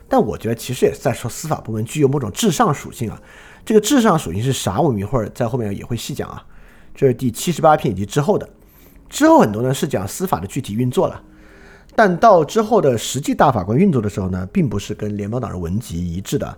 [0.09, 3.21] 但我觉得其实也是在说司法部门具有某种至上属性啊。
[3.67, 4.81] 这个至上属性是啥？
[4.81, 6.43] 我们一会儿在后面也会细讲啊。
[6.95, 8.49] 这是第七十八篇以及之后的，
[9.11, 11.21] 之后很多呢是讲司法的具体运作了，
[11.95, 16.57] 但到之后的实际大法官运作的时候呢，并不是跟联邦党人文集一致的。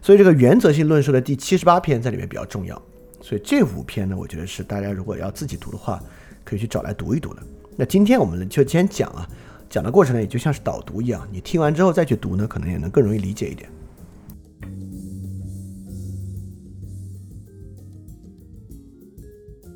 [0.00, 2.80] 所以这个原则性论述的第七十八篇在里面比较重要，
[3.20, 6.00] 所以这五篇呢，我觉得是大家如果要自己读的话，
[6.44, 7.42] 可以去找来读一读的。
[7.76, 9.28] 那今天我们就先讲啊，
[9.68, 13.68] 讲的过程呢，也就像是导读一样，你听完之后再去读呢，可能也能更容易理解一点。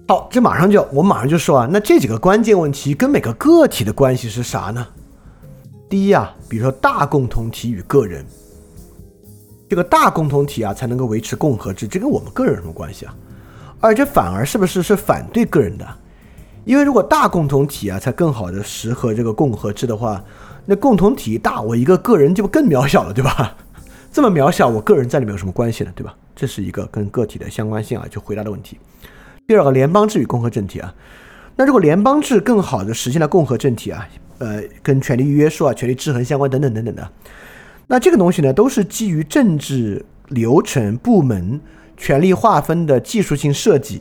[0.09, 4.87] 好，这马上就我马上就说啊，那这几个关键问题跟每个个体的关系是啥呢？
[5.89, 8.25] 第一啊，比如说大共同体与个人。
[9.73, 13.17] 这个大共同体啊，才能够维持共和制，这跟我们个人有什么关系啊？
[13.81, 15.89] 而且反而是不是是反对个人的？
[16.67, 20.23] 因为如果大共同体啊，才更好的适合这个共和制的话，
[20.67, 23.57] 那共同体大，我一个个人就更渺小了，对吧？
[24.13, 25.93] 这么渺小，我个人在里面有什么关系呢？
[25.97, 26.15] 对吧？
[26.37, 28.79] 这是一个跟个体的相关性啊，就回答的问题。
[29.47, 30.95] 第二个，联邦制与共和政体啊，
[31.57, 34.07] 那如果联邦制更好的实现了共和政体啊，
[34.37, 37.11] 呃，跟权力约束啊、权力制衡相关等等等等的。
[37.87, 41.61] 那这个东西呢，都是基于政治流程、部门、
[41.97, 44.01] 权力划分的技术性设计。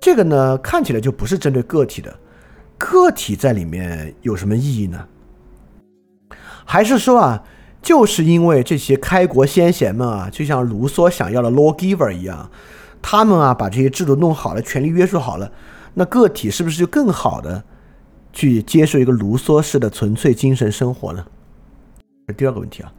[0.00, 2.14] 这个呢，看起来就不是针对个体的。
[2.78, 5.04] 个体在里面有什么意义呢？
[6.64, 7.42] 还是说啊，
[7.82, 12.50] 就是因为这些开国先贤们啊，就像卢梭想要的 lawgiver 一样，
[13.02, 15.52] 他们啊把这些制度弄好了，权力约束好了，
[15.94, 17.62] 那个体是不是就更好的
[18.32, 21.26] 去接受一个卢梭式的纯粹精神生活呢？
[22.32, 22.92] 第二个问题啊，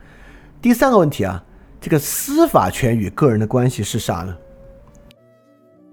[0.61, 1.43] 第三个问题啊，
[1.79, 4.35] 这个司法权与个人的关系是啥呢？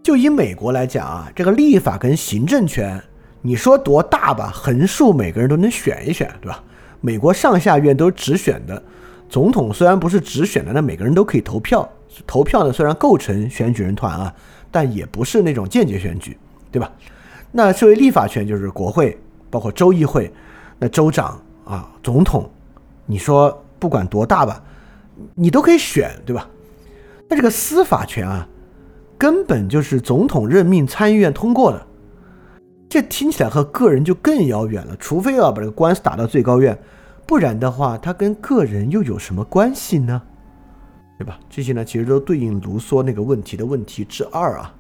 [0.02, 3.02] 就以美国来讲啊，这个立法跟行政权，
[3.42, 6.62] 你说多大吧，横竖每个人都能选一选，对吧？
[7.00, 8.82] 美国上下院都是直选的，
[9.28, 11.86] 总统虽然不是直选的，那每个人都可以投票。
[12.26, 14.34] 投票呢，虽然构成选举人团啊，
[14.70, 16.36] 但也不是那种间接选举，
[16.72, 16.90] 对吧？
[17.52, 19.18] 那作为立法权就是国会，
[19.50, 20.32] 包括州议会，
[20.78, 22.50] 那州长啊，总统。
[23.10, 24.62] 你说不管多大吧，
[25.34, 26.48] 你都可以选，对吧？
[27.26, 28.46] 那这个司法权啊，
[29.16, 31.86] 根本就是总统任命参议院通过的，
[32.88, 34.94] 这听起来和个人就更遥远了。
[34.96, 36.78] 除非要把这个官司打到最高院，
[37.26, 40.22] 不然的话，它跟个人又有什么关系呢？
[41.18, 41.38] 对吧？
[41.48, 44.74] 这些呢，其实都对应卢梭那个问题的问题之二啊，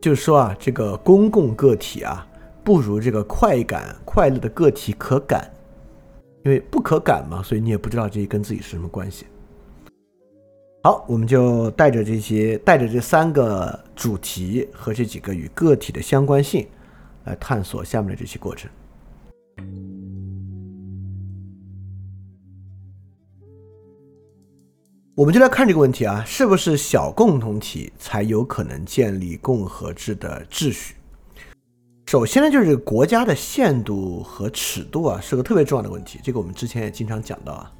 [0.00, 2.26] 就是说啊，这个公共个体啊，
[2.64, 5.50] 不如这个快感快乐的个体可感。
[6.46, 9.26] 因为不可感嘛，所以你也不知道这些跟自己是什么关系。
[10.84, 16.64] 好，我们就带着这些，带着这三个主题和这几个与个体的相关性，
[17.24, 18.70] 来探索下面的这些过程。
[25.16, 30.94] 我们就来看这个问题啊，是不是小共同体才有可能建立共和制的秩序？
[32.06, 36.20] 首先呢，就是国家的限度和尺度啊，是个特别重要的问题。
[36.22, 37.72] 这个我们之前也经常讲到啊。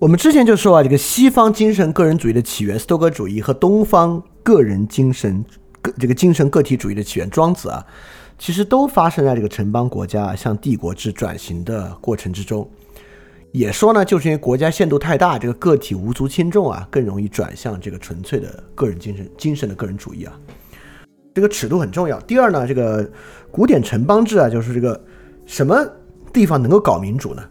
[0.00, 5.44] 我们之前就说啊，这个西方精神个人主义的起源，斯多葛主义和东方个人精神
[5.82, 7.86] 个这个精神个体主义的起源，庄子啊，
[8.38, 12.66] 其实都发生在这个城邦国家向帝国制转型的过程之中。
[13.54, 20.36] 也说呢，就是因为国家限度太大，这个个体无足轻重啊，更容易转向这个纯粹的个人精神、精神的个人主义啊。
[21.32, 22.20] 这个尺度很重要。
[22.22, 23.08] 第二呢，这个
[23.52, 25.00] 古典城邦制啊，就是这个
[25.46, 25.88] 什么
[26.32, 27.44] 地方能够搞民主呢？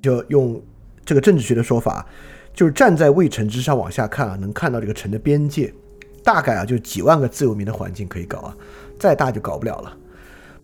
[0.00, 0.62] 就用
[1.04, 2.06] 这个政治学的说法，
[2.54, 5.74] 就是站在卫城之上往下看啊，能看到这个城的边界，
[6.22, 8.56] 大概啊就几万个自由民的环境可以搞啊，
[8.96, 9.92] 再大就搞不了了。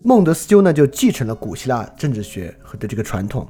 [0.03, 3.45] 孟德斯鸠呢就继承了古希腊政治学和的这个传统。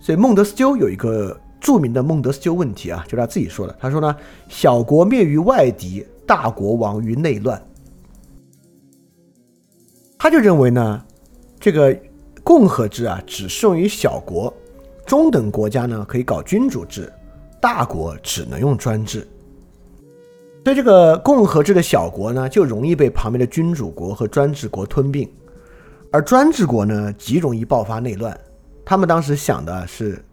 [0.00, 3.76] 所以孟德斯鸠有一个著名的孟德斯鸠问题啊，就是他自己说的。
[3.80, 4.14] 他说呢，
[4.48, 7.60] 小国灭于外敌，大国亡于内乱。
[10.16, 11.04] 他就认为呢，
[11.60, 11.96] 这个
[12.42, 14.52] 共和制啊，只适用于小国，
[15.04, 17.12] 中等国家呢可以搞君主制，
[17.60, 19.26] 大国只能用专制。
[20.64, 25.28] 所以这个共和制的小国呢，就容易被旁边的君主国和专制国吞并，
[26.12, 28.38] 而专制国呢，极容易爆发内乱。
[28.88, 30.24] 他们当时想的是，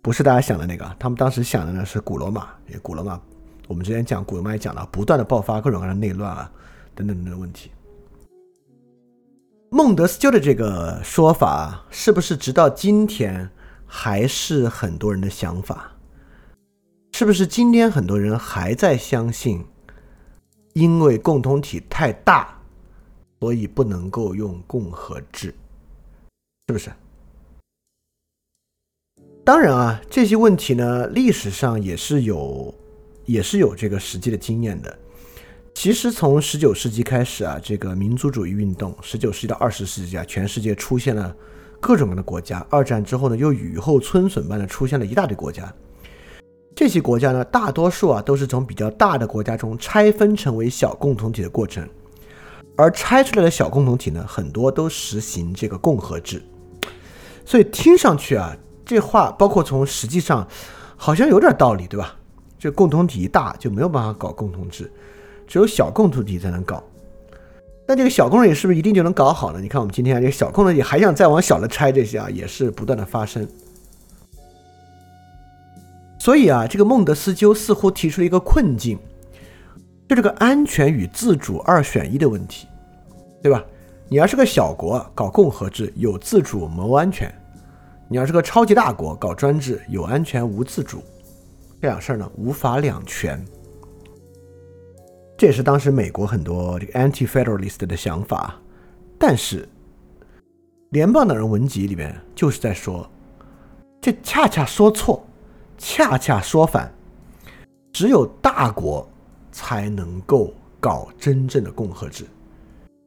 [0.00, 0.96] 不是大家想的那个？
[0.98, 2.48] 他们当时想的呢是古罗马，
[2.80, 3.20] 古罗马，
[3.68, 6.50] 我们之前讲古罗马也讲了，不断的爆发各种各样的内乱啊，
[6.94, 7.70] 等等等等问题。
[9.68, 13.50] 孟德斯鸠的这个说法，是不是直到今天
[13.84, 15.92] 还是很多人的想法？
[17.12, 19.62] 是不是今天很多人还在相信，
[20.72, 22.58] 因为共同体太大，
[23.40, 25.54] 所以不能够用共和制？
[26.66, 26.90] 是不是？
[29.44, 32.74] 当然啊，这些问题呢，历史上也是有，
[33.26, 34.98] 也是有这个实际的经验的。
[35.74, 41.36] 其实从十九世纪开始啊，这个民族主义运动，十九世纪到二十世纪啊，全世界出现了
[41.78, 42.66] 各种各样的国家。
[42.70, 45.70] 二战之后呢，又雨后春笋般的出现了一大堆国家。
[46.74, 51.86] 这些国家呢，大多数啊，都是从比较大的国家中拆分成为小共同体的过程。
[52.76, 56.42] 而拆出来的小共同体呢，很多都实行这个共和制。
[57.44, 58.56] 所以听上去啊。
[58.84, 60.46] 这话包括从实际上，
[60.96, 62.14] 好像有点道理，对吧？
[62.58, 64.90] 这共同体一大就没有办法搞共同制，
[65.46, 66.82] 只有小共同体才能搞。
[67.86, 69.60] 那这个小共同体是不是一定就能搞好呢？
[69.60, 73.46] 你看我们今天这个小共同体还想再往小了拆，这些啊也是不断的发生。
[76.18, 78.98] 所以啊，这个孟德斯鸠似乎提出了一个困境，
[80.08, 82.66] 就这个安全与自主二选一的问题，
[83.42, 83.62] 对吧？
[84.08, 87.30] 你要是个小国搞共和制，有自主谋安全。
[88.08, 91.02] 你要是个超级大国，搞专制，有安全无自主，
[91.80, 93.42] 这样事儿呢，无法两全。
[95.36, 98.54] 这也是当时美国很多这个 anti-federalist 的想法。
[99.18, 99.62] 但是，
[100.90, 103.08] 《联邦党人文集》里面就是在说，
[104.00, 105.24] 这恰恰说错，
[105.78, 106.92] 恰恰说反。
[107.92, 109.08] 只有大国
[109.50, 112.26] 才能够搞真正的共和制，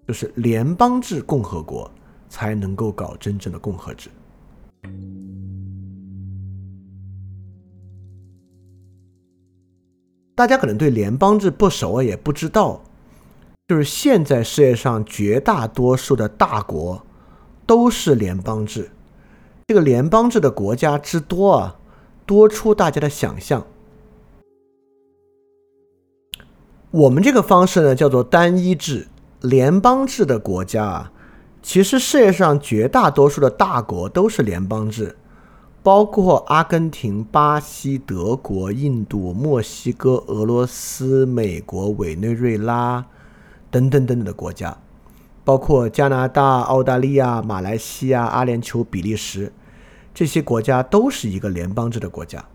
[0.08, 1.90] 就是联邦制共和国
[2.30, 4.10] 才能够搞真正的共和制。
[10.36, 12.82] 大家可能对联邦制不熟啊，也不知道，
[13.67, 17.04] 就是现在世界上绝大多数的大国
[17.65, 18.91] 都是联邦制。
[19.65, 21.80] 这个联邦制的国家之多啊，
[22.26, 23.65] 多出大家的想象。
[26.91, 29.08] 我们这个方式呢，叫做单一制。
[29.41, 31.12] 联邦制的国家啊。
[31.67, 35.17] 其实世界上绝大多数的大国都是联邦制，
[35.84, 43.05] 包括阿根廷、巴西、德国、印度、墨西哥、俄罗斯、美国、委内瑞拉
[43.70, 44.78] 等等等等的国家，
[45.43, 49.51] 包括加拿大、澳大利亚、马来西亚、阿联酋、比利时，
[50.13, 52.45] 这些国家都是一个联邦制的国家。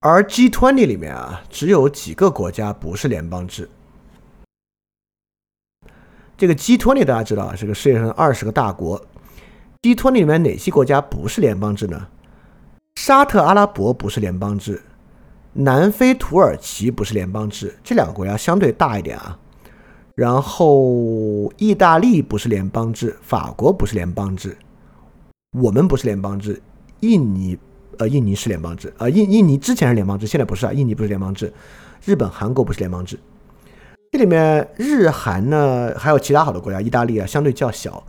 [0.00, 3.70] 而 G20 里面啊，只有几个国家不是联邦制。
[6.36, 9.02] 这个 G20 大家知道啊，是个世界上二十个大国。
[9.82, 12.08] G20 里面哪些国家不是联邦制呢？
[12.96, 14.82] 沙特阿拉伯不是联邦制，
[15.54, 19.38] 南非土耳其不是联邦制，这两个国家相对大一点啊。
[20.14, 24.56] 然后意大利不是联邦制，法国不是联邦制，
[25.52, 26.60] 我们不是联邦制，
[27.00, 27.56] 印尼
[27.98, 31.50] 呃印尼是联邦制，呃印印尼之前是联邦制，现在不是啊，印尼不是联邦制，
[32.04, 33.18] 日本韩国不是联邦制。
[34.12, 38.02] 这里面日韩呢，还有其他好多国家，意大利啊，相对较小。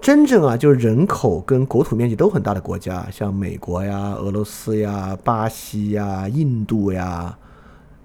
[0.00, 7.36] 真正啊，就是人口跟国土面积都很大的国家，像美国呀、俄罗斯呀、巴西呀、印度呀、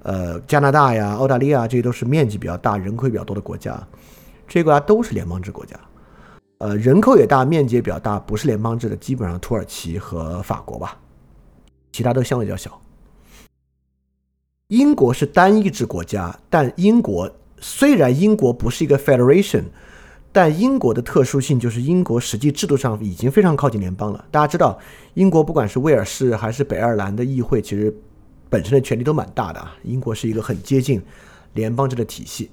[0.04, 3.76] 呃加拿大呀、澳大利亚，这些都是面积比较大、人口比较多的国家。
[4.48, 5.76] 这些国家都是联邦制国家，
[6.60, 10.98] 呃，人口也大，面积也比较大，不是联邦制的，基本上土耳其和法国吧，
[11.92, 12.80] 其他都相对较小。
[14.74, 19.66] 英国是单一制国家，但英国虽然英国不是一个 federation，
[20.32, 24.26] 但英国的特殊性就是英国实际制度上已经非常靠近联邦了。
[24.32, 24.80] 大家知道，
[25.14, 27.96] 英国不管是威尔士还是北爱尔兰的议会，其实
[28.50, 29.76] 本身的权力都蛮大的啊。
[29.84, 31.00] 英国是一个很接近
[31.54, 32.50] 联邦制的体系。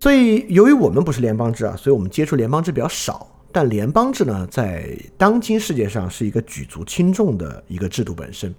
[0.00, 3.26] 所以，由于我们不是联邦制啊，所以我们接触联邦制比较少。
[3.50, 8.54] 但联邦制呢，在当今世界上是一个举足轻重的一个制度本身。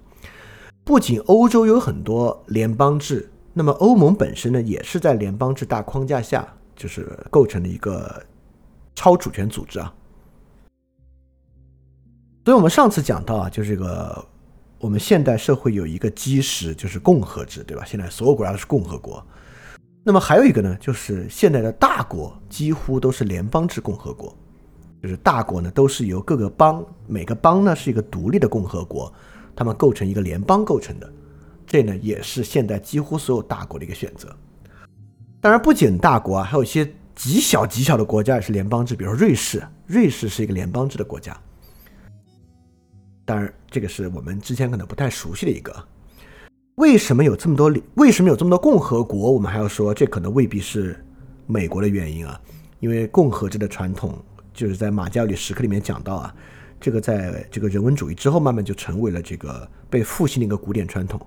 [0.86, 8.24] 不仅欧洲有很多联邦制，那么欧盟本身呢，也是在联邦制大框架下，就是构成了一个
[8.94, 9.92] 超主权组织啊。
[12.44, 14.24] 所以我们上次讲到啊，就是这个
[14.78, 17.84] 我们现代社会有一个基石，就是共和制，对吧？
[17.84, 19.20] 现在所有国家都是共和国。
[20.04, 24.32] 那么还有一个呢，就是现在的大国几乎都是联邦制共和国，
[25.02, 29.12] 就是大国呢都是由各个邦，每个邦呢是一个独立的共和国，
[29.56, 31.12] 他们构成一个联邦构成的，
[31.66, 34.28] 这呢也是现在几乎所有大国的一个选择。
[35.40, 41.36] 当然不仅大国啊，还有一些极小极小的国家也是联邦制，比如说瑞士，瑞士是一个联邦制的国家。
[43.24, 45.74] 当然这个是我们之前可能不太熟悉的一个。
[46.76, 47.74] 为什么有这么多？
[47.94, 49.32] 为什么有这么多共和国？
[49.32, 51.02] 我们还要说，这可能未必是
[51.46, 52.38] 美国的原因啊。
[52.80, 56.34] 因为共和制的传统，就是在马加里时刻里面讲到啊，
[56.80, 61.20] 这个在这个人文主义之后，慢慢就成为了这个被复兴的一个古典传统。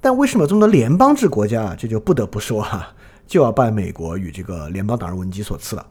[0.00, 1.76] 但为什么这么多联邦制国家啊？
[1.78, 2.94] 这就不得不说哈，
[3.26, 5.86] 就要拜美国与这个联邦党人文集所赐了。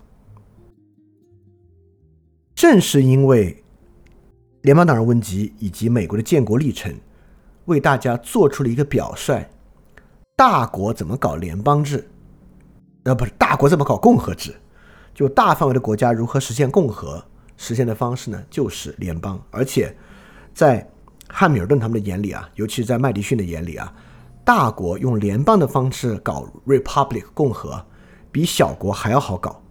[2.54, 3.64] 正是因为
[4.62, 6.94] 联邦党人文集以及美国的建国历程。
[7.66, 9.48] 为大家做出了一个表率：
[10.36, 12.10] 大国怎么搞联邦制？
[13.04, 14.54] 呃，不是大国怎么搞共和制？
[15.14, 17.24] 就大范围的国家如何实现共和？
[17.64, 19.39] 实现的方式呢，就是联邦。
[19.51, 19.95] 而且，
[20.51, 20.89] 在
[21.30, 23.93] 汉密尔顿他们的眼里啊，尤其是在麦迪逊的眼里啊，
[24.43, 27.86] 大国用联邦的方式搞 republic 共和，
[28.32, 29.62] 比小国还要好搞。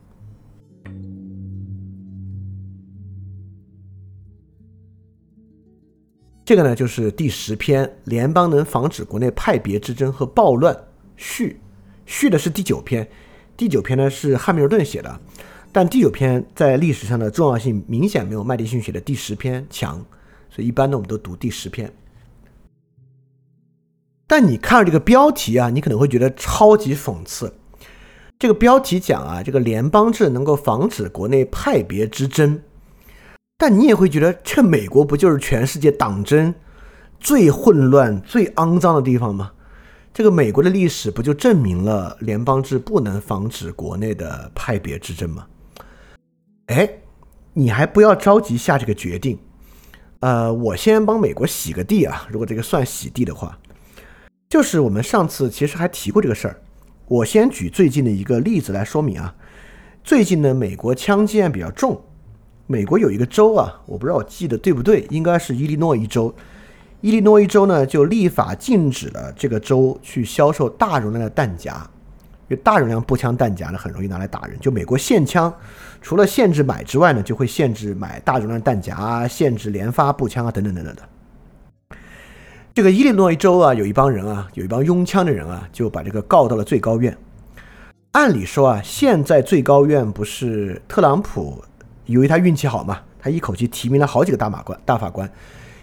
[6.44, 10.72] 这个呢，就是第十篇《联邦能防止国内派别之争和暴乱》
[11.16, 11.60] 序，
[12.06, 13.08] 序的是第九篇，
[13.56, 15.20] 第九篇呢是汉密尔顿写的，
[15.72, 20.04] 但第九篇在历史上的重要性明显没有麦迪逊写的第十篇强，
[20.50, 21.92] 所以一般呢我们都读第十篇。
[24.26, 27.52] 但你看到这个标题啊，你可能会觉得超级讽刺。
[28.38, 32.60] 这个标题讲啊，这个联邦制能够防止国内派别之争。
[33.58, 36.54] 但你也会觉得，这美国不就是全世界党争
[37.20, 39.52] 最混乱、最肮脏的地方吗？
[40.14, 45.46] 这个美国的历史不就证明了联邦制不能防止国内的派别之争吗？
[46.70, 46.88] 哎，
[47.52, 49.36] 你还不要着急下这个决定。
[50.20, 53.58] 呃，我先帮美国洗个地啊，如果这个算洗地的话，
[54.48, 56.60] 就是我们上次其实还提过这个事儿。
[57.08, 59.34] 我先举最近的一个例子来说明啊。
[60.04, 62.00] 最近呢，美国枪击案比较重。
[62.68, 66.32] 美国有一个州啊，我不知道我记得对不对，应该是伊利诺伊州。
[67.00, 71.74] 伊利诺伊州呢，就立法禁止了这个州去销售大容量的弹夹，
[72.46, 74.56] 因为大容量步枪弹夹呢，很容易拿来打人。
[74.60, 75.52] 就美国现枪，
[76.00, 81.02] 除了限制买之外呢，就会限制买大容量弹夹啊，限制连发步枪啊，等等等等的。
[82.72, 87.16] 这个伊利诺伊州啊，有一帮人啊，有一帮拥枪的人啊，就把这个告到了最高院。
[88.12, 91.62] 按理说啊，现在最高院不是特朗普。
[92.06, 95.30] 由于他运气好嘛，他一口气提名了好几个大马官、大法官。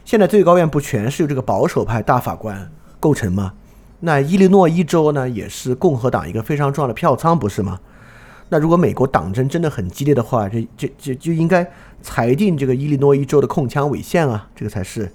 [0.03, 3.53] 现在最高院不全是由这个保守派大法官构成吗？
[3.99, 7.79] 那伊利诺伊州呢，也是共和党一个非常重要的票仓，不是吗？
[8.49, 11.69] 那如果美国党争真的很激烈的话，这、这、这就应该
[12.01, 15.11] 裁定这个伊利诺伊州的控枪违宪啊，这个才是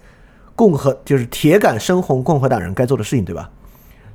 [0.55, 3.51] 共和就是铁杆深红共和党人该做的事情，对吧？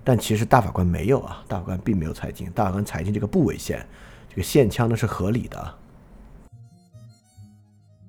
[0.03, 3.83] 但其实大法官没有啊，大法官并没有裁定，大法官裁定这个不违宪，
[4.29, 5.73] 这个限枪呢是合理的。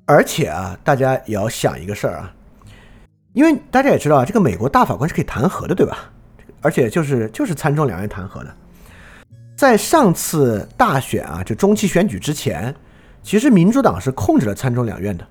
[0.04, 2.34] 而且啊，大家也要想一个事儿啊，
[3.32, 6.10] 因为大家也知道啊，这个美国大法官是可以弹劾的，对吧？
[6.60, 8.54] 而且就是就是参众两院弹劾的。
[9.58, 12.72] 在上次大选啊，就中期选举之前，
[13.24, 15.26] 其实民主党是控制了参众两院的。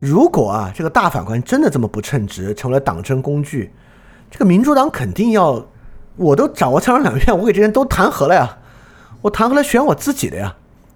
[0.00, 3.70] 如果啊，这个大法官真的这么不称职，成为了党争工具，
[4.28, 5.64] 这个民主党肯定要，
[6.16, 8.58] 我都掌握参众两院，我给这些人都弹劾了呀，
[9.20, 10.52] 我弹劾了选我自己的呀。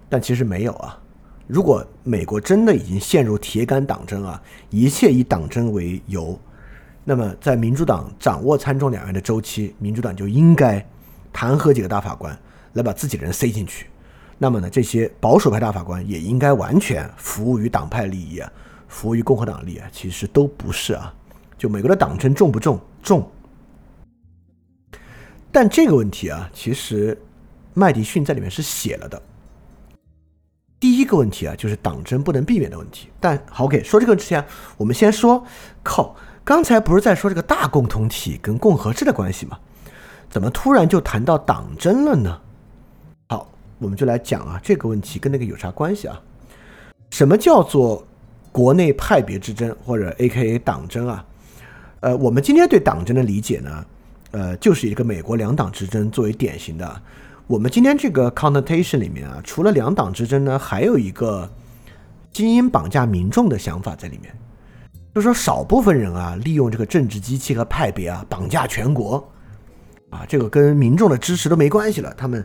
[0.09, 0.99] 但其实没有啊。
[1.47, 6.37] 如果美国真的已经陷入铁杆党争啊，一切以党争为由，
[7.05, 10.85] 那么在民主党掌握参众两院的周期，民主党就应该
[11.39, 12.35] 弹劾几个大法官
[12.73, 13.85] 来把自己的人塞进去。
[14.39, 18.51] 那么呢，这些保守派大法官也应该完全服务于党派利益啊，
[18.87, 21.13] 服务于共和党利益啊，其实都不是啊。
[21.55, 22.79] 就美国的党争重不重？
[23.03, 23.29] 重。
[25.51, 27.15] 但这个问题啊，其实
[27.75, 29.21] 麦迪逊在里面是写了的。
[30.79, 33.09] 第一个问题啊，就是党争不能避免的问题。
[33.19, 34.43] 但好，OK，说这个之前，
[34.75, 35.45] 我们先说，
[35.83, 39.59] 靠，刚才不是在说这个大共同体跟共和制的关系吗？
[40.29, 42.39] 怎么突然就谈到党争了呢？
[43.29, 43.49] 好，
[43.79, 46.21] 我们就来讲啊，这个问题跟那个有啥关系啊？
[47.11, 48.05] 什么叫做
[48.51, 51.25] 国内派别之争，或者 A.K.A 党争啊？
[52.01, 53.85] 呃，我们今天对党争的理解呢，
[54.31, 57.01] 呃，就是一个美国两党之争作为典型的。
[57.47, 61.49] 我们今天这个 connotation 里面啊，除了两党之争呢，还有一个
[62.31, 64.31] 精英绑架民众的想法在里面，
[65.15, 69.27] 就是说少部分人啊，利用这个政治机器和派别啊，绑架全国，
[70.09, 72.43] 啊，这个跟民众的支持都没关系了，他们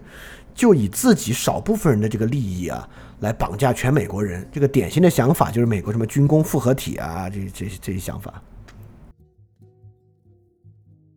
[0.55, 2.89] 就以自己少部分人的这个利益啊，
[3.21, 4.49] 来绑架全美国人。
[4.53, 8.43] 这个典型的想法就是美国什么军工复合体啊，这这这些想法。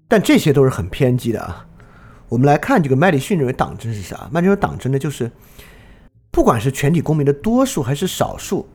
[0.07, 1.65] 但这些都是很偏激的啊。
[2.29, 4.29] 我们来看这个麦迪逊认为党争是啥？
[4.31, 5.31] 麦迪逊党争呢，就是
[6.29, 8.67] 不管是全体公民的多数还是少数，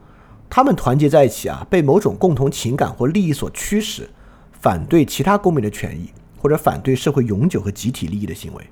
[0.49, 4.11] 他们团结在一起啊，被某种共同情感或利益所驱使，
[4.61, 8.67] 反对其他公民的权益，或者反对社会永久和集体利益的行为。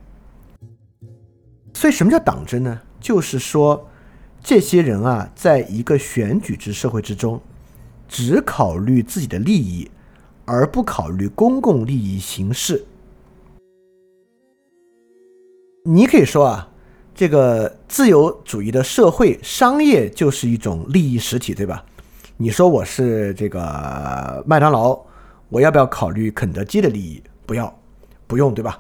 [1.75, 2.81] 所以，什么叫党争呢？
[2.99, 3.87] 就是说，
[4.43, 7.41] 这些人啊，在一个选举制社会之中，
[8.09, 9.89] 只考虑自己的利益，
[10.47, 12.85] 而不考虑公共利益形式。
[15.85, 16.69] 你可以说啊，
[17.15, 21.85] 这个自由主义的社会商业就是一种利益实体，对吧？
[22.39, 24.99] 你说我是这个麦当劳，
[25.49, 27.23] 我要不要考虑肯德基的利益？
[27.49, 27.75] 不要，
[28.27, 28.79] 不用，对吧？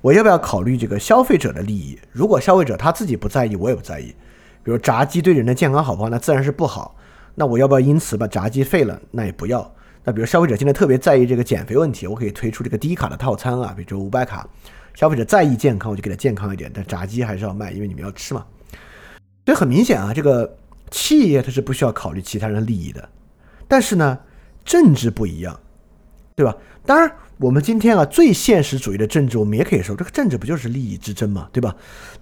[0.00, 1.96] 我要不要考虑这个消费者的利益？
[2.10, 4.06] 如果消费者他自己不在意，我也不在意。
[4.64, 6.08] 比如炸鸡对人的健康好不好？
[6.08, 6.96] 那自然是不好。
[7.36, 9.00] 那我要不要因此把炸鸡废了？
[9.12, 9.72] 那也不要。
[10.02, 14.48] 那比如消费者现在特别在意这个减肥问题，我可以推出这个低卡的套餐啊，比如五百卡。
[14.94, 18.44] 消费者在意健康，我就给他健康一点，但炸鸡还是要卖，因为你们要吃嘛。
[19.46, 20.58] 所以很明显啊，这个
[20.90, 23.08] 企业它是不需要考虑其他人利益的。
[23.68, 24.18] 但是呢，
[24.64, 25.58] 政治不一样，
[26.34, 26.56] 对吧？
[26.84, 27.10] 当然，
[27.40, 31.74] 我们今天啊，最现实主义的政治，我们也可以说，这个政治不就是利益之争嘛，对吧？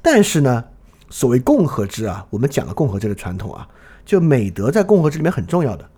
[0.02, 0.62] 但是呢，
[1.08, 3.66] 所谓共和制啊，我们讲了共和制的传统啊，
[4.04, 5.88] 就美德在共和制里面很重要的。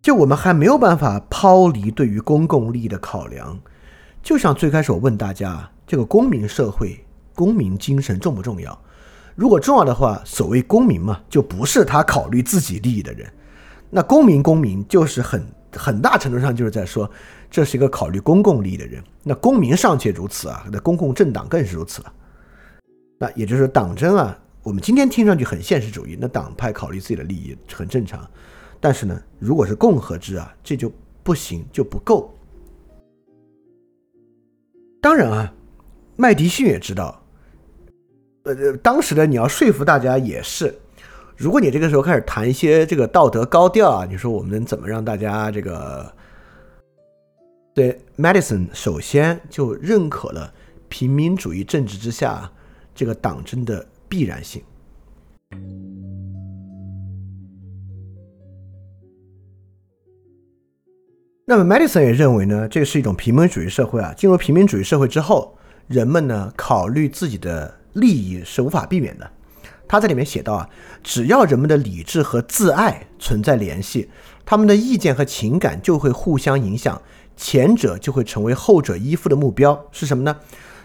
[0.00, 3.60] 就我们还没有办法抛离对于公共利益的考量，
[4.22, 8.82] 就像最开始我问大家，这个公民社会、公民精神重不重要？
[9.34, 13.30] 如果重要的话，所谓公民嘛，就不是他考虑自己利益的人。
[13.90, 17.10] 那公民，公民就是很很大程度上就是在说，
[17.50, 19.02] 这是一个考虑公共利益的人。
[19.22, 22.12] 那公民尚且如此啊，那公共政党更是如此了。
[23.18, 28.28] 那也就是说党争啊，我们今天听上去很现实主义，那党派考虑自己的利益很正常。
[28.80, 30.90] 但是呢，如果是共和制啊，这就
[31.22, 32.34] 不行，就不够。
[35.02, 35.52] 当然啊，
[36.16, 37.22] 麦迪逊也知道，
[38.44, 40.74] 呃，当时的你要说服大家也是，
[41.40, 46.12] 如果你这个时候开始谈一些这个道德高调啊，你说我们怎么让大家这个？
[47.74, 50.52] 对，Madison 首先就认可了
[50.90, 52.52] 平民主义政治之下
[52.94, 54.62] 这个党争的必然性。
[61.46, 64.12] 那么，Madison 也认为呢，这是一种平民主义社会啊。
[64.12, 69.30] 进入平民主义社会之后，人们呢考虑自己的利益是无法避免的。
[69.90, 70.68] 他在里面写到啊，
[71.02, 74.08] 只要人们的理智和自爱存在联系，
[74.46, 77.02] 他们的意见和情感就会互相影响，
[77.36, 79.84] 前者就会成为后者依附的目标。
[79.90, 80.36] 是什么呢？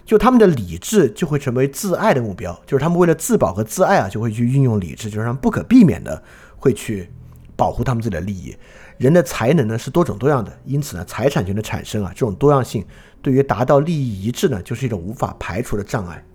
[0.07, 6.23] 就他们的理智就会成为自爱的目标，就是他们为了自保和自爱啊，就会去运用理智，就是让不可避免的
[6.57, 7.07] 会去
[7.55, 8.57] 保护他们自己的利益。
[8.97, 12.83] 人的才能呢是多种多样的，因此呢，财产权的产生啊，这种多样性
[13.21, 16.25] 对于达到利益一致呢，就是一种无法排除的障碍。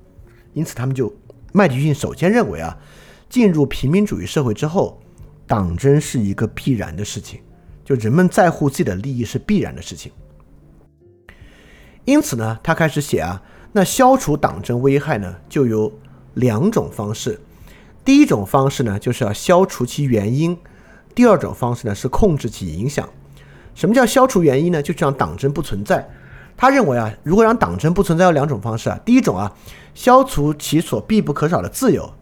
[0.53, 1.13] 因此，他们就
[1.53, 2.77] 麦迪逊首先认为啊，
[3.29, 5.01] 进入平民主义社会之后，
[5.47, 7.41] 党争是一个必然的事情，
[7.85, 10.13] 就人们在乎自己的利益是必然的事情。
[12.05, 13.43] 因此呢，他开始写啊，
[13.73, 15.93] 那消除党争危害呢，就有
[16.35, 17.41] 两种方式。
[18.05, 20.57] 第一种方式呢，就是要消除其原因。
[21.15, 23.09] 第二种方式呢是控制其影响。
[23.75, 24.81] 什么叫消除原因呢？
[24.83, 26.09] 就让党争不存在。
[26.61, 29.01] 他认为啊，如果让党争不存在，有两种方式啊。
[29.03, 29.51] 第一种啊，
[29.95, 32.13] 消除其所必不可少的自由，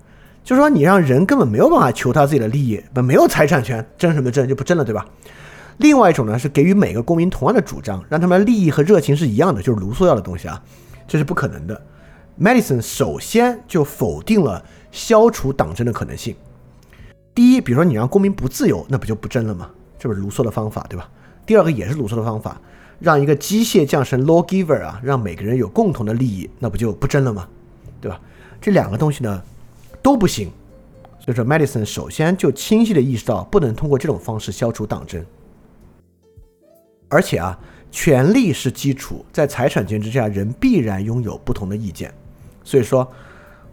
[0.44, 5.04] 就是说你让人根本没有办法求他自己的利益，不没有财产权，争什么争就不争了，对吧？
[5.78, 10.62] 另外一种呢是给予每个公民同样的主张，让他们利益和热情是一样的，就是卢梭要的东西啊，
[11.08, 11.82] 这是不可能的。
[12.40, 16.36] Madison 首先就否定了消除党争的可能性。
[17.34, 19.68] 第一，比如说你让公民不自由，那不就不争了吗？
[19.98, 21.10] 这不是卢梭的方法，对吧？
[21.44, 22.60] 第二个也是卢梭的方法，
[22.98, 27.48] 让一个机械降神 lawgiver 啊，让每个人有共同的利益，那不就不争了吗？
[28.00, 28.20] 对吧？
[28.60, 29.42] 这两个东西呢
[30.02, 30.50] 都不行。
[31.20, 35.22] 所以说，Madison 首先就清晰的意识到不能通过这种方式消除党争，
[37.08, 37.58] 而且啊，
[37.90, 42.12] 权力是基础，在财产权之下，人必然拥有不同的意见。
[42.64, 43.06] 所以说，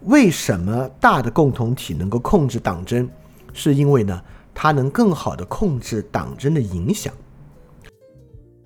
[0.02, 3.10] 为什么大的共同体能够控制党争，
[3.54, 4.22] 是因为呢，
[4.54, 7.14] 它能更好的控制党争的影响。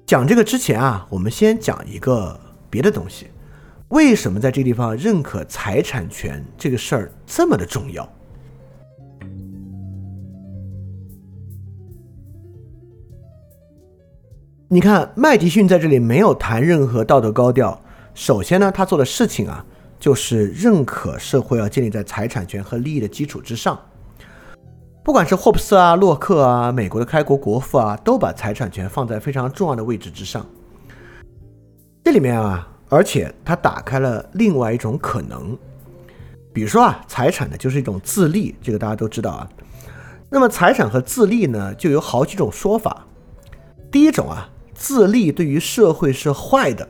[0.09, 3.27] 讲这个之前啊，我们先讲一个别的东西，
[3.89, 8.11] 为什么在这个地方认可财产权这个事儿这么的重要？
[14.67, 17.79] 你看，麦迪逊在这里没有谈任何道德高调。
[18.15, 19.63] 首先呢，他做的事情啊，
[19.99, 23.79] 就是认可社会要建立在财产权和利益的基础之上。
[25.09, 30.45] 不管是霍布斯啊、洛克啊、美国的开国国父啊，都把财产权放在非常重要的位置之上。
[32.03, 35.57] 这里面啊，而且他打开了另外一种可能，
[36.53, 39.49] 比如说啊，财产呢就是一种自利，这个大家都知道啊。
[40.29, 43.07] 那么财产和自利呢，就有好几种说法。
[43.91, 44.47] 第一种啊。
[44.75, 46.87] 自利对于社会是坏的，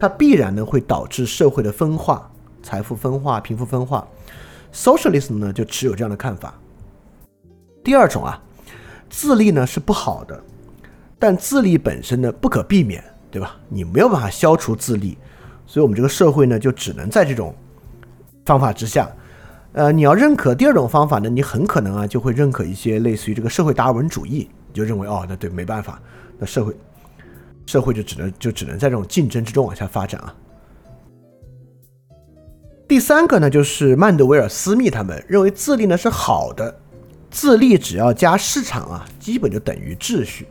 [0.00, 2.30] 它必然呢会导致社会的分化、
[2.62, 4.08] 财富分化、贫富分化。
[4.72, 6.54] Socialism 呢就持有这样的看法。
[7.86, 8.42] 第二种啊，
[9.08, 10.42] 自利呢是不好的，
[11.20, 13.56] 但自利本身呢不可避免，对吧？
[13.68, 15.16] 你没有办法消除自利，
[15.68, 17.54] 所以我们这个社会呢就只能在这种
[18.44, 19.08] 方法之下。
[19.74, 26.02] 呃，你要认可第二种方法呢，你很可能啊就会认可一些类似于这个社会达尔文主义，你就认为哦，那对，没办法，
[26.38, 26.76] 那社会。
[27.66, 30.34] 社会就只能就只能在这种竞争之中往下发展啊。
[32.88, 36.80] 第三个呢，就是曼德维尔、斯密他们认为自立呢是好的，
[37.36, 40.48] 自立只要加市场啊，基本就等于秩序。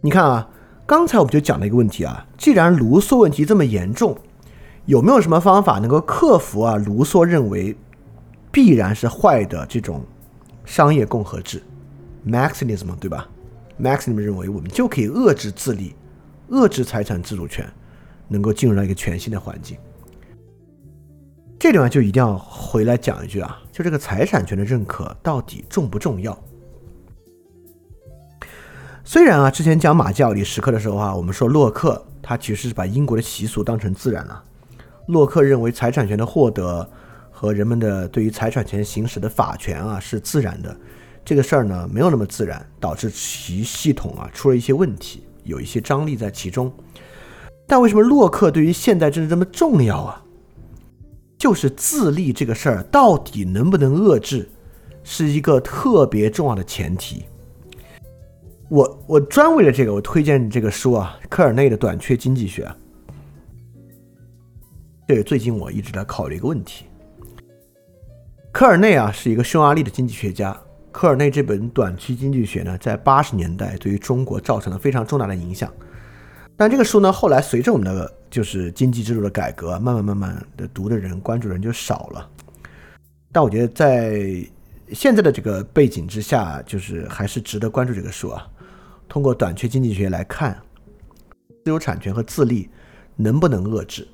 [0.00, 0.50] 你看啊，
[0.84, 4.18] 刚才我们就讲了一个问题啊，既然卢梭问题这么严重，
[4.86, 6.74] 有没有什么方法能够克服啊？
[6.74, 7.76] 卢梭认为
[8.50, 10.04] 必然是坏的这种
[10.64, 11.62] 商业共和制
[12.26, 13.30] ，Maximism，对吧
[13.80, 15.94] ？Maximism 认为，我们就可以遏制自立，
[16.50, 17.64] 遏制财产自主权，
[18.26, 19.78] 能够进入到一个全新的环境。
[21.64, 26.38] 这地方就一定要回来讲一句啊，就这个财产权的认可到底重不重要？
[29.02, 34.44] 虽然啊，之前讲马基奥里时刻的时候啊，我们说洛克他其实是把英国的习俗当成自然了。
[35.06, 36.86] 洛克认为财产权的获得
[37.30, 40.76] 和人们的对于财产权行使的法权啊是自然的。
[41.24, 46.70] 这个事儿呢，没有那么自然，导致其系统啊出了一些问题，有一些张力在其中。
[47.66, 50.20] 但为什么洛克对于现代政治这么重要啊？
[51.44, 54.48] 就是自立这个事儿到底能不能遏制，
[55.02, 57.26] 是一个特别重要的前提。
[58.70, 62.64] 我我专为了这个，我推荐这个书啊，科尔内的《短缺经济学》。
[65.06, 66.86] 这个最近我一直在考虑一个问题。
[68.50, 70.58] 科尔内啊，是一个匈牙利的经济学家。
[70.90, 75.70] 科尔内这本短期经济学呢，在八十年代对于中国造成了非常重大的影响。
[76.56, 82.30] 但这个书呢，后来随着我们的就是经济制度的改革，慢慢慢慢的读的人、关注的人就少了。
[83.32, 84.46] 但我觉得在
[84.92, 88.48] 现在的这个背景之下，就是还是值得关注这个书啊。
[89.08, 90.56] 通过短缺经济学来看，
[91.64, 92.70] 自由产权和自立
[93.16, 94.06] 能不能遏制？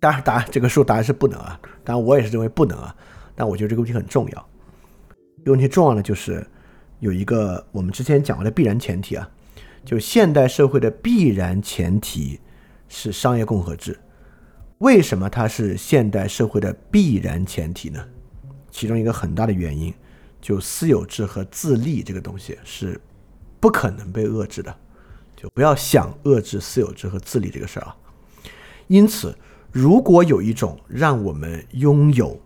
[0.00, 1.60] 当然，答案这个书答案是不能啊。
[1.84, 2.94] 当然，我也是认为不能啊。
[3.34, 4.48] 但我觉得这个问题很重要。
[5.38, 6.44] 这个问题重要的就是
[6.98, 9.28] 有一个我们之前讲过的必然前提啊，
[9.86, 12.40] 就现代社会的必然前提
[12.88, 13.96] 是商业共和制。
[14.78, 18.04] 为什么它是现代社会的必然前提呢？
[18.68, 19.94] 其中一个很大的原因，
[20.40, 23.00] 就私有制和自立这个东西是
[23.58, 24.76] 不可能被遏制的，
[25.36, 27.96] 就不要想遏制私有制和自立这个事儿啊。
[28.88, 29.34] 因此，
[29.72, 32.38] 如果有一种让我们拥有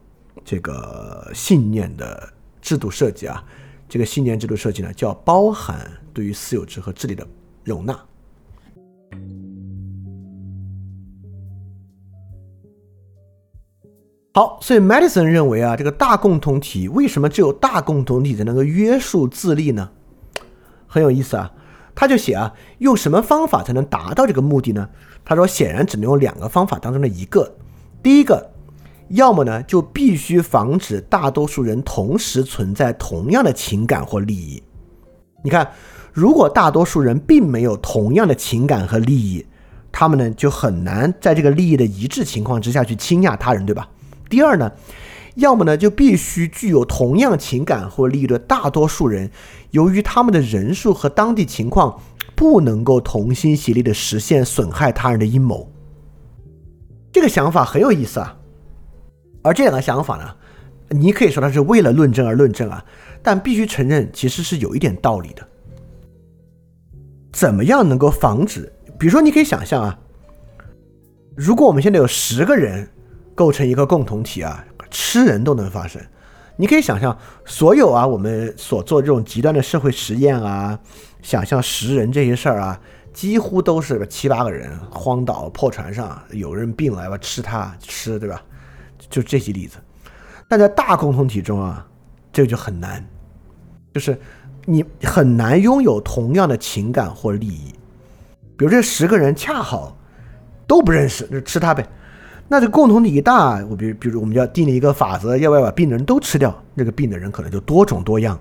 [0.45, 3.45] 这个信念的制度设计啊，
[3.91, 5.84] 这个信念制度设计呢，叫包含
[6.14, 7.26] 对于私有制和治理的
[7.64, 7.99] 容纳。
[14.32, 19.91] 好，所以 Madison 认为啊，这个大共同体为什么只有大共同体才能够约束自立呢？
[20.86, 21.53] 很有意思啊，
[21.93, 24.88] 他就写啊，用什么方法才能达到这个目的呢？
[25.24, 27.57] 他说，显然只能用两个方法当中的一个，
[28.01, 28.53] 第一个。
[29.11, 34.62] 要么呢，就必须防止大多数人同时存在同样的情感或利益。
[35.42, 35.68] 你看，
[36.12, 39.44] 如果大多数人并没有同样的情感和利益，
[39.90, 43.88] 他们呢就很难在这个利益的一致情况之下去倾轧他人，对吧？
[44.28, 44.70] 第二呢，
[45.34, 49.30] 要么呢就必须具有同样情感或利益的大多数人，
[49.72, 51.98] 由于他们的人数和当地情况，
[52.36, 55.68] 不能够同心协力的实现损害他人的阴谋。
[57.11, 58.36] 这个想法很有意思啊。
[59.43, 60.34] 而这两个想法呢，
[60.88, 62.84] 你可以说它是为了论证而论证啊，
[63.22, 65.47] 但必须承认其实是有一点道理的。
[67.32, 68.72] 怎么样能够防止？
[68.99, 69.99] 比如说，你可以想象啊，
[71.36, 72.86] 如果我们现在有十个人
[73.34, 76.03] 构成一个共同体啊，吃人都能发生。
[76.57, 77.16] 你可以想象，
[77.47, 80.78] 所有啊，我们所做这种极端的社会实验啊，
[81.22, 82.78] 想象食人这些事儿啊，
[83.14, 88.43] 几乎都是七八个人荒岛破船上有人病了要吃它吃，对吧？
[89.11, 89.76] 就这些例子。
[90.48, 91.86] 但在大共同体中啊，
[92.32, 93.04] 这个就很难，
[93.92, 94.18] 就是
[94.64, 97.74] 你很难拥有同样的情感或利益。
[98.56, 99.96] 比如这十个人恰好
[100.66, 101.86] 都不认识，就吃它呗。
[102.48, 106.52] 那这共同体一大，我比如比如我们就要定了一个法则，要不要把病的人都吃掉？
[106.74, 108.38] 那个病的人可能就多种多样，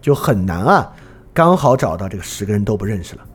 [0.00, 0.92] 就很难啊，
[1.34, 3.26] 刚好找到这个十个人都不认识了。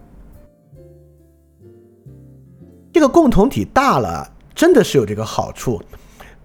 [2.92, 5.80] 这个共同体大了，真的是有这个好处。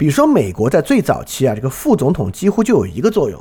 [0.03, 3.40] 比如说美国在最早期啊，这个副总统几乎就有一个作用，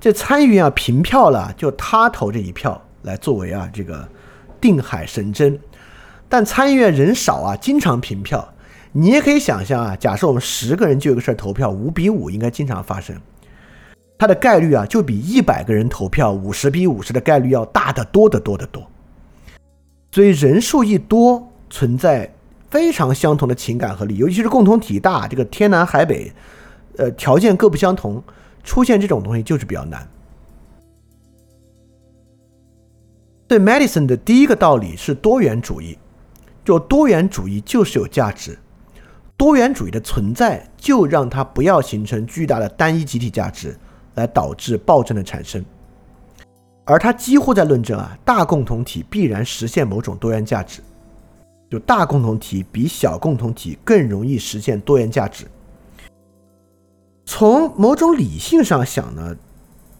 [0.00, 4.08] 这参议院啊平票了，就他投这一票来作为啊这个
[4.58, 5.60] 定海神针。
[6.30, 8.54] 但参议院人少啊，经常平票。
[8.92, 13.14] 你也可以想象啊，假设我们十个人就有个事儿投票，五比五应该经常发生，
[14.16, 18.82] 它的概率啊就比一百个人投票五十比五十的概率要大得多得多得多。
[20.10, 22.32] 所以人数一多，存在
[22.72, 26.32] 非常相同的情感和利益，尤其是共同体大，这个天南海北，
[26.96, 28.24] 呃，条件各不相同，
[28.64, 30.08] 出现这种东西就是比较难。
[33.46, 35.98] 对 Madison 的第一个道理是多元主义，
[36.64, 38.58] 就多元主义就是有价值。
[39.36, 43.78] 多元主义的存在，就让它不要形成巨大的单一集体价值，
[44.14, 45.62] 来导致暴政的产生。
[46.84, 50.80] 而他几乎在论证啊，大共同体必然实现某种多元价值，
[51.72, 55.46] 就大共同体比小共同体更容易实现多元价值。
[57.24, 59.34] 从某种理性上想呢，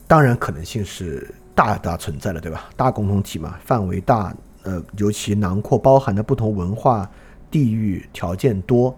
[0.07, 2.68] 当然可能性是大大存在的，对吧？
[2.77, 7.11] 大共同体嘛，范围大，呃，尤其囊括包含的不同文化、
[7.51, 8.95] 地域条件多。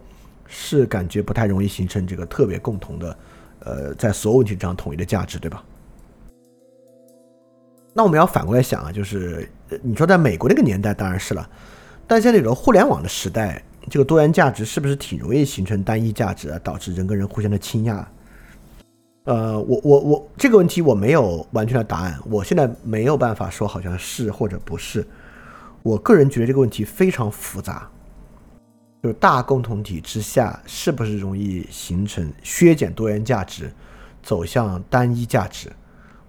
[0.47, 3.16] 是感觉不太容易形成这个特别共同的，
[3.61, 5.64] 呃，在所有问题上统一的价值，对吧？
[7.95, 9.49] 那我们要反过来想啊，就是
[9.81, 11.49] 你说在美国那个年代当然是了，
[12.07, 18.05] 但现在有了互联网的时代，这个多元价值是不是挺容易形成单一价值啊，导致人跟人互相的倾轧？
[19.25, 25.07] 呃，我我我这个问题我没有完全的答案，我现在没有办法说好像是或者不是。
[25.83, 27.89] 我个人觉得这个问题非常复杂。
[29.03, 33.71] 就是大共同体之下，是不是容易形成削减多元价值，
[34.23, 35.71] 走向单一价值？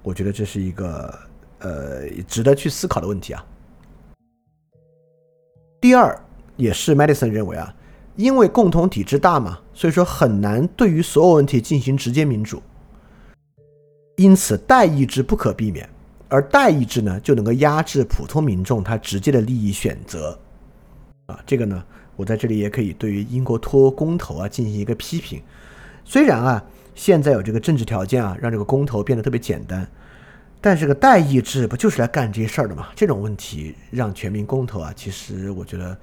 [0.03, 1.17] 我觉得这是一个
[1.59, 3.45] 呃值得去思考的问题啊。
[5.85, 6.19] 第二，
[6.57, 7.71] 也是 Madison 认为啊，
[8.15, 12.59] 因为共同体之大嘛，所以说很难对于所有问题进行直接民主，
[14.15, 15.87] 因此代议制不可避免，
[16.27, 20.35] 而代议制呢就能够压制普通民众他直接的利益选择
[21.27, 21.83] 啊，这个呢。
[22.15, 25.39] 我在这里也可以对于英国脱欧公投啊进行一个批评。
[26.03, 26.63] 虽然啊
[26.95, 29.87] 现在有这个政治条件啊让这个公投变得特别简单，
[30.65, 32.87] 但这个代议制不就是来干这些事儿的吗？
[32.95, 35.95] 这种问题让全民公投啊，其实我觉得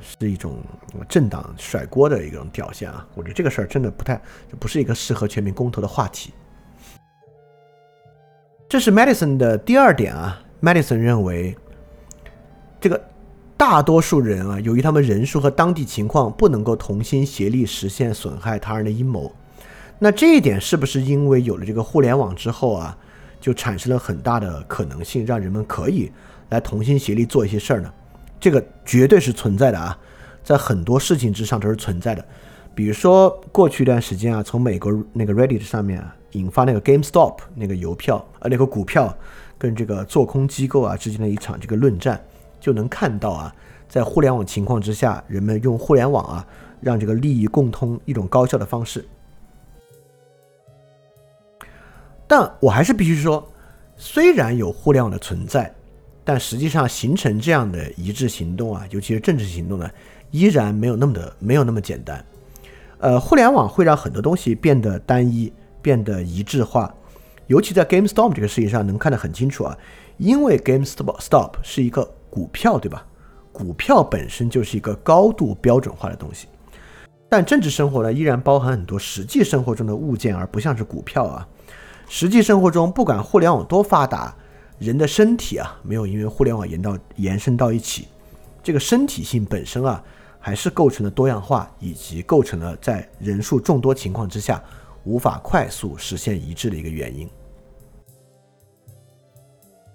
[0.00, 0.60] 是一种
[1.06, 3.06] 政党甩锅的一种表现啊。
[3.14, 4.18] 我觉得这个事儿真的不太
[4.58, 6.32] 不是一个适合全民公投的话题。
[8.66, 11.54] 这是 Madison 的第二点啊，Madison 认为
[12.80, 12.98] 这个。
[13.58, 19.32] 大多数人啊，由于他们人数和当地情况不能够同心协力实现损害他人的阴谋，
[19.98, 22.96] 那这一点是不是因为有了这个互联网之后啊，
[23.40, 26.10] 就产生了很大的可能性，让人们可以
[26.50, 27.92] 来同心协力做一些事儿呢？
[28.40, 29.98] 这个绝对是存在的啊，
[30.44, 32.24] 在很多事情之上都是存在的。
[32.74, 39.16] 比如说过去一段时间啊，从美国那个 Reddit 上面啊，引发那个 GameStop 那个邮票呃那个股票
[39.58, 42.20] 跟这个做空机构啊之间的一场这个论战。
[42.60, 43.54] 就能看到啊，
[43.88, 46.46] 在互联网情况之下，人们用互联网啊，
[46.80, 49.06] 让这个利益共通一种高效的方式。
[52.28, 53.44] 但我还是必须说，
[53.96, 55.74] 虽然有互联网的存在，
[56.22, 59.90] 但实际上形成这样的一致行动啊，尤其是政治行动呢，
[60.30, 62.24] 依然没有那么的没有那么简单。
[62.98, 65.52] 呃，互联网会让很多东西变得单一，
[65.82, 66.94] 变得一致化，
[67.48, 69.76] 尤其在 GameStop 这个事情上能看得很清楚啊，
[70.18, 72.14] 因为 GameStop 是一个。
[72.30, 73.06] 股票对吧？
[73.52, 76.46] 股票本身就是一个高度标准化的东西，
[77.26, 81.48] 但政治生活呢，依然包含很多实际生活中的物件，而不像是股票啊。
[82.08, 84.34] 实际生活中，不管互联网多发达，
[84.78, 88.08] 人的身体啊，没有因为互联网延到延伸到一起，
[88.62, 90.02] 这个身体性本身啊，
[90.40, 94.62] 还是构成了多样化，以及构成了在人数众多情况之下
[95.04, 97.28] 无法快速实现一致的一个原因。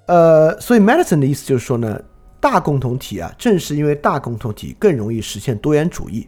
[0.06, 2.00] 呃，所以 Madison 的意思就是说呢，
[2.40, 6.28] 大共同体啊，正是因为大共同体更容易实现多元主义，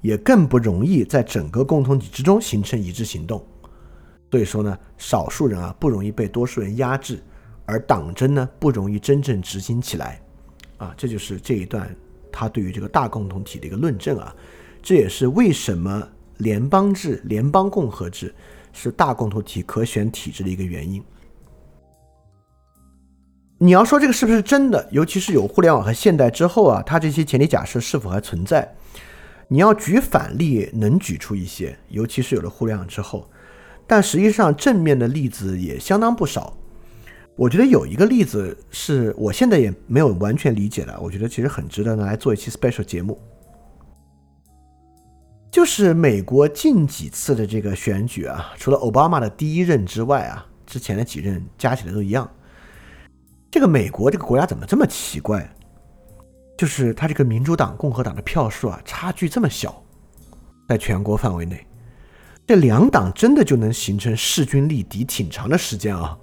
[0.00, 3.44] 也更不容易在整个共同体之中形成一致行动。
[4.30, 7.20] 所以说呢，少数人啊不容易被多数人压制，
[7.66, 10.20] 而党争呢不容易真正执行起来。
[10.76, 11.94] 啊，这就是这一段
[12.30, 14.34] 他对于这个大共同体的一个论证啊。
[14.82, 16.08] 这也是为什么
[16.38, 18.34] 联邦制、联邦共和制
[18.72, 21.02] 是大共同体可选体制的一个原因。
[23.58, 24.88] 你要说这个是不是真的？
[24.90, 28.74] 尤其是有互联网和现代之后啊，它这些前提假设是否还存在？
[29.48, 33.28] 你要举反例，能举出一些，尤其是有了互联网之后，
[33.90, 36.56] 但实际上正面的例子也相当不少。
[37.34, 43.20] 我觉得有一个例子是我现在也没有完全理解的，我觉得其实很值得拿来做一期 special 节目，
[45.50, 52.30] 就是美国近几次的这个选举啊，除了奥巴马的第一任之外啊，之前的几任加起来都一样。
[53.50, 55.52] 这个美国这个国家怎么这么奇怪？
[56.56, 59.82] 就是他这个民主党、共和党的票数啊，差距这么小，
[60.68, 61.66] 在全国范围内，
[62.50, 66.18] 这两党真的就能形成势均力敌挺长的时间啊？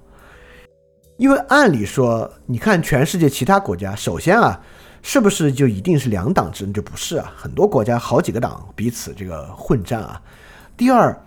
[1.16, 4.60] 因为按理说，你看全世界其他国家，首先啊，
[5.00, 6.70] 是不是就一定是两党制？
[6.70, 10.20] 就不是啊，很多国家好几个党彼此这个混战啊。
[10.76, 11.18] 第二，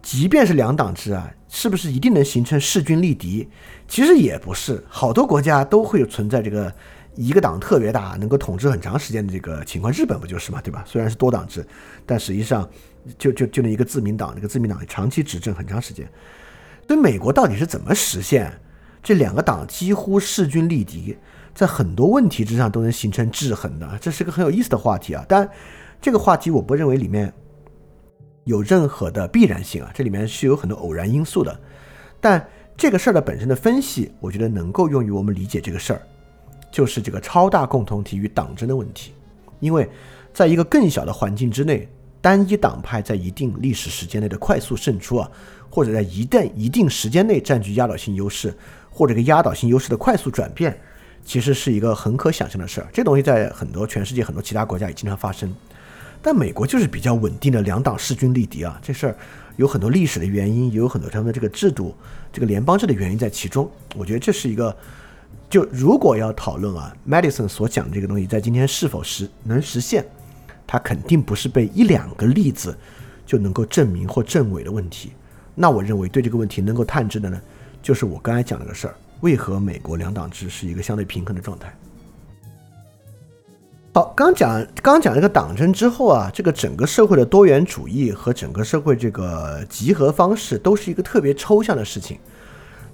[0.00, 1.30] 即便是两党制啊。
[1.50, 3.46] 是不是一定能形成势均力敌？
[3.86, 6.70] 其实也不是，好多国家都会存在这个
[7.16, 9.92] 一个党特别大，能够统治很长时间的这个情况。
[9.92, 10.82] 日本不就是嘛，对吧？
[10.86, 11.66] 虽然是多党制，
[12.04, 12.68] 但实际上
[13.18, 16.08] 就就就那一个自民党，那个自民党长期执政很长时间。
[16.86, 18.52] 所以美国到底是怎么实现
[19.02, 21.16] 这两个党几乎势均力敌，
[21.54, 23.98] 在很多问题之上都能形成制衡的？
[24.00, 25.24] 这是个很有意思的话题啊！
[25.28, 25.48] 但
[26.00, 27.32] 这个话题我不认为里面。
[28.44, 29.90] 有任何的必然性啊？
[29.92, 31.60] 这里面是有很多偶然因素的，
[32.18, 32.42] 但
[32.78, 36.00] 这个事儿的本身的分析，我觉得能够用于我们理解这个事儿，
[36.72, 39.12] 就是这个超大共同体与党争的问题。
[39.60, 39.86] 因为
[40.32, 41.86] 在一个更小的环境之内，
[42.28, 45.30] 单一党派在一定历史时间内的快速胜出啊，
[45.70, 48.54] 或者在一旦一定时间内占据压倒性优势，
[48.90, 50.78] 或者个压倒性优势的快速转变，
[51.24, 52.88] 其实是一个很可想象的事儿。
[52.92, 55.50] 这东西在很多全世界很多其他国家也经常发生。
[56.20, 59.16] 但美国就是比较稳定的两党势均力敌啊，这事儿
[59.56, 61.94] 有很多历史的原因，也有很多他们的这个制度、
[62.30, 63.70] 这个联邦制的原因在其中。
[63.96, 64.76] 我觉得这是一个，
[65.48, 70.04] 就如果要讨论啊，Madison 所讲的这个东西在今天是否实能实现，
[70.68, 72.76] 它肯定不是被一两个例子
[73.24, 75.12] 就能够证明或证伪的问题。
[75.54, 77.40] 那我认为对这个问题能够探知的呢，
[77.82, 81.74] 就是我刚才讲那个事儿：为何美国两党制是一个相对平衡的状态？
[83.94, 92.18] 好，刚讲刚讲这个党争之后啊，这个整个社会的多元主义和整个社会这个集合方式都是一个特别抽象的事情。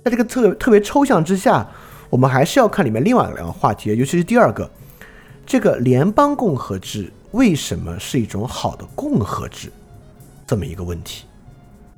[0.02, 1.68] 在这个特特别抽象之下，
[2.08, 4.70] 我们还是要看里面另外两个话题，尤其是第二个，
[5.44, 9.68] 这个联邦共和制为什么是一种好的共和制，
[10.46, 11.24] 这么一个问题，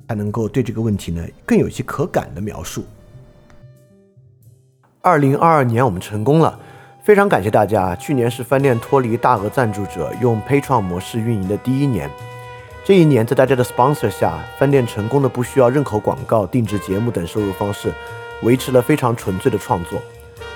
[0.07, 2.83] 才能够对这个问题呢更有些可感的描述。
[4.99, 6.59] 二零二二年我们成功了。
[7.03, 7.95] 非常感谢大家！
[7.95, 12.09] 去年是饭店脱离大额赞助者用 Patreon 模式运营的第一年。
[12.83, 17.93] 这一年，在大家的 sponsor 下，饭店成功的不需要任何广告、定制节目等收入方式，
[18.41, 20.01] 维持了非常纯粹的创作。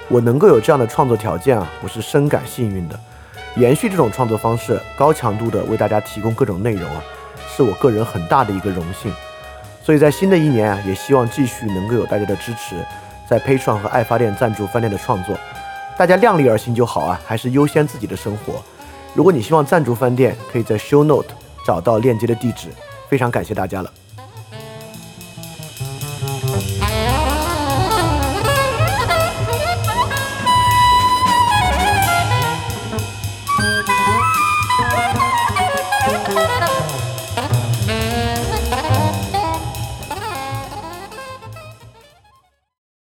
[0.10, 3.00] 我能够有这样的创作条件啊，我是深感幸运的。
[3.58, 7.04] 延续这种创作方式，高强度的为大家提供各种内容啊，
[7.56, 9.14] 是我个人很大的一个荣幸。
[9.84, 12.76] 所以在新的一年啊，也希望继续能够有大家的支持，
[13.28, 15.36] 在 Patreon 和爱发电赞助饭店的创作。
[15.97, 18.64] 大家量力而行就好啊，还是优先自己的生活。
[19.14, 21.30] 如果你希望赞助饭店，可以在 Show Note
[21.66, 22.70] 找到链接的地址。
[23.10, 23.91] 非常感谢大家了。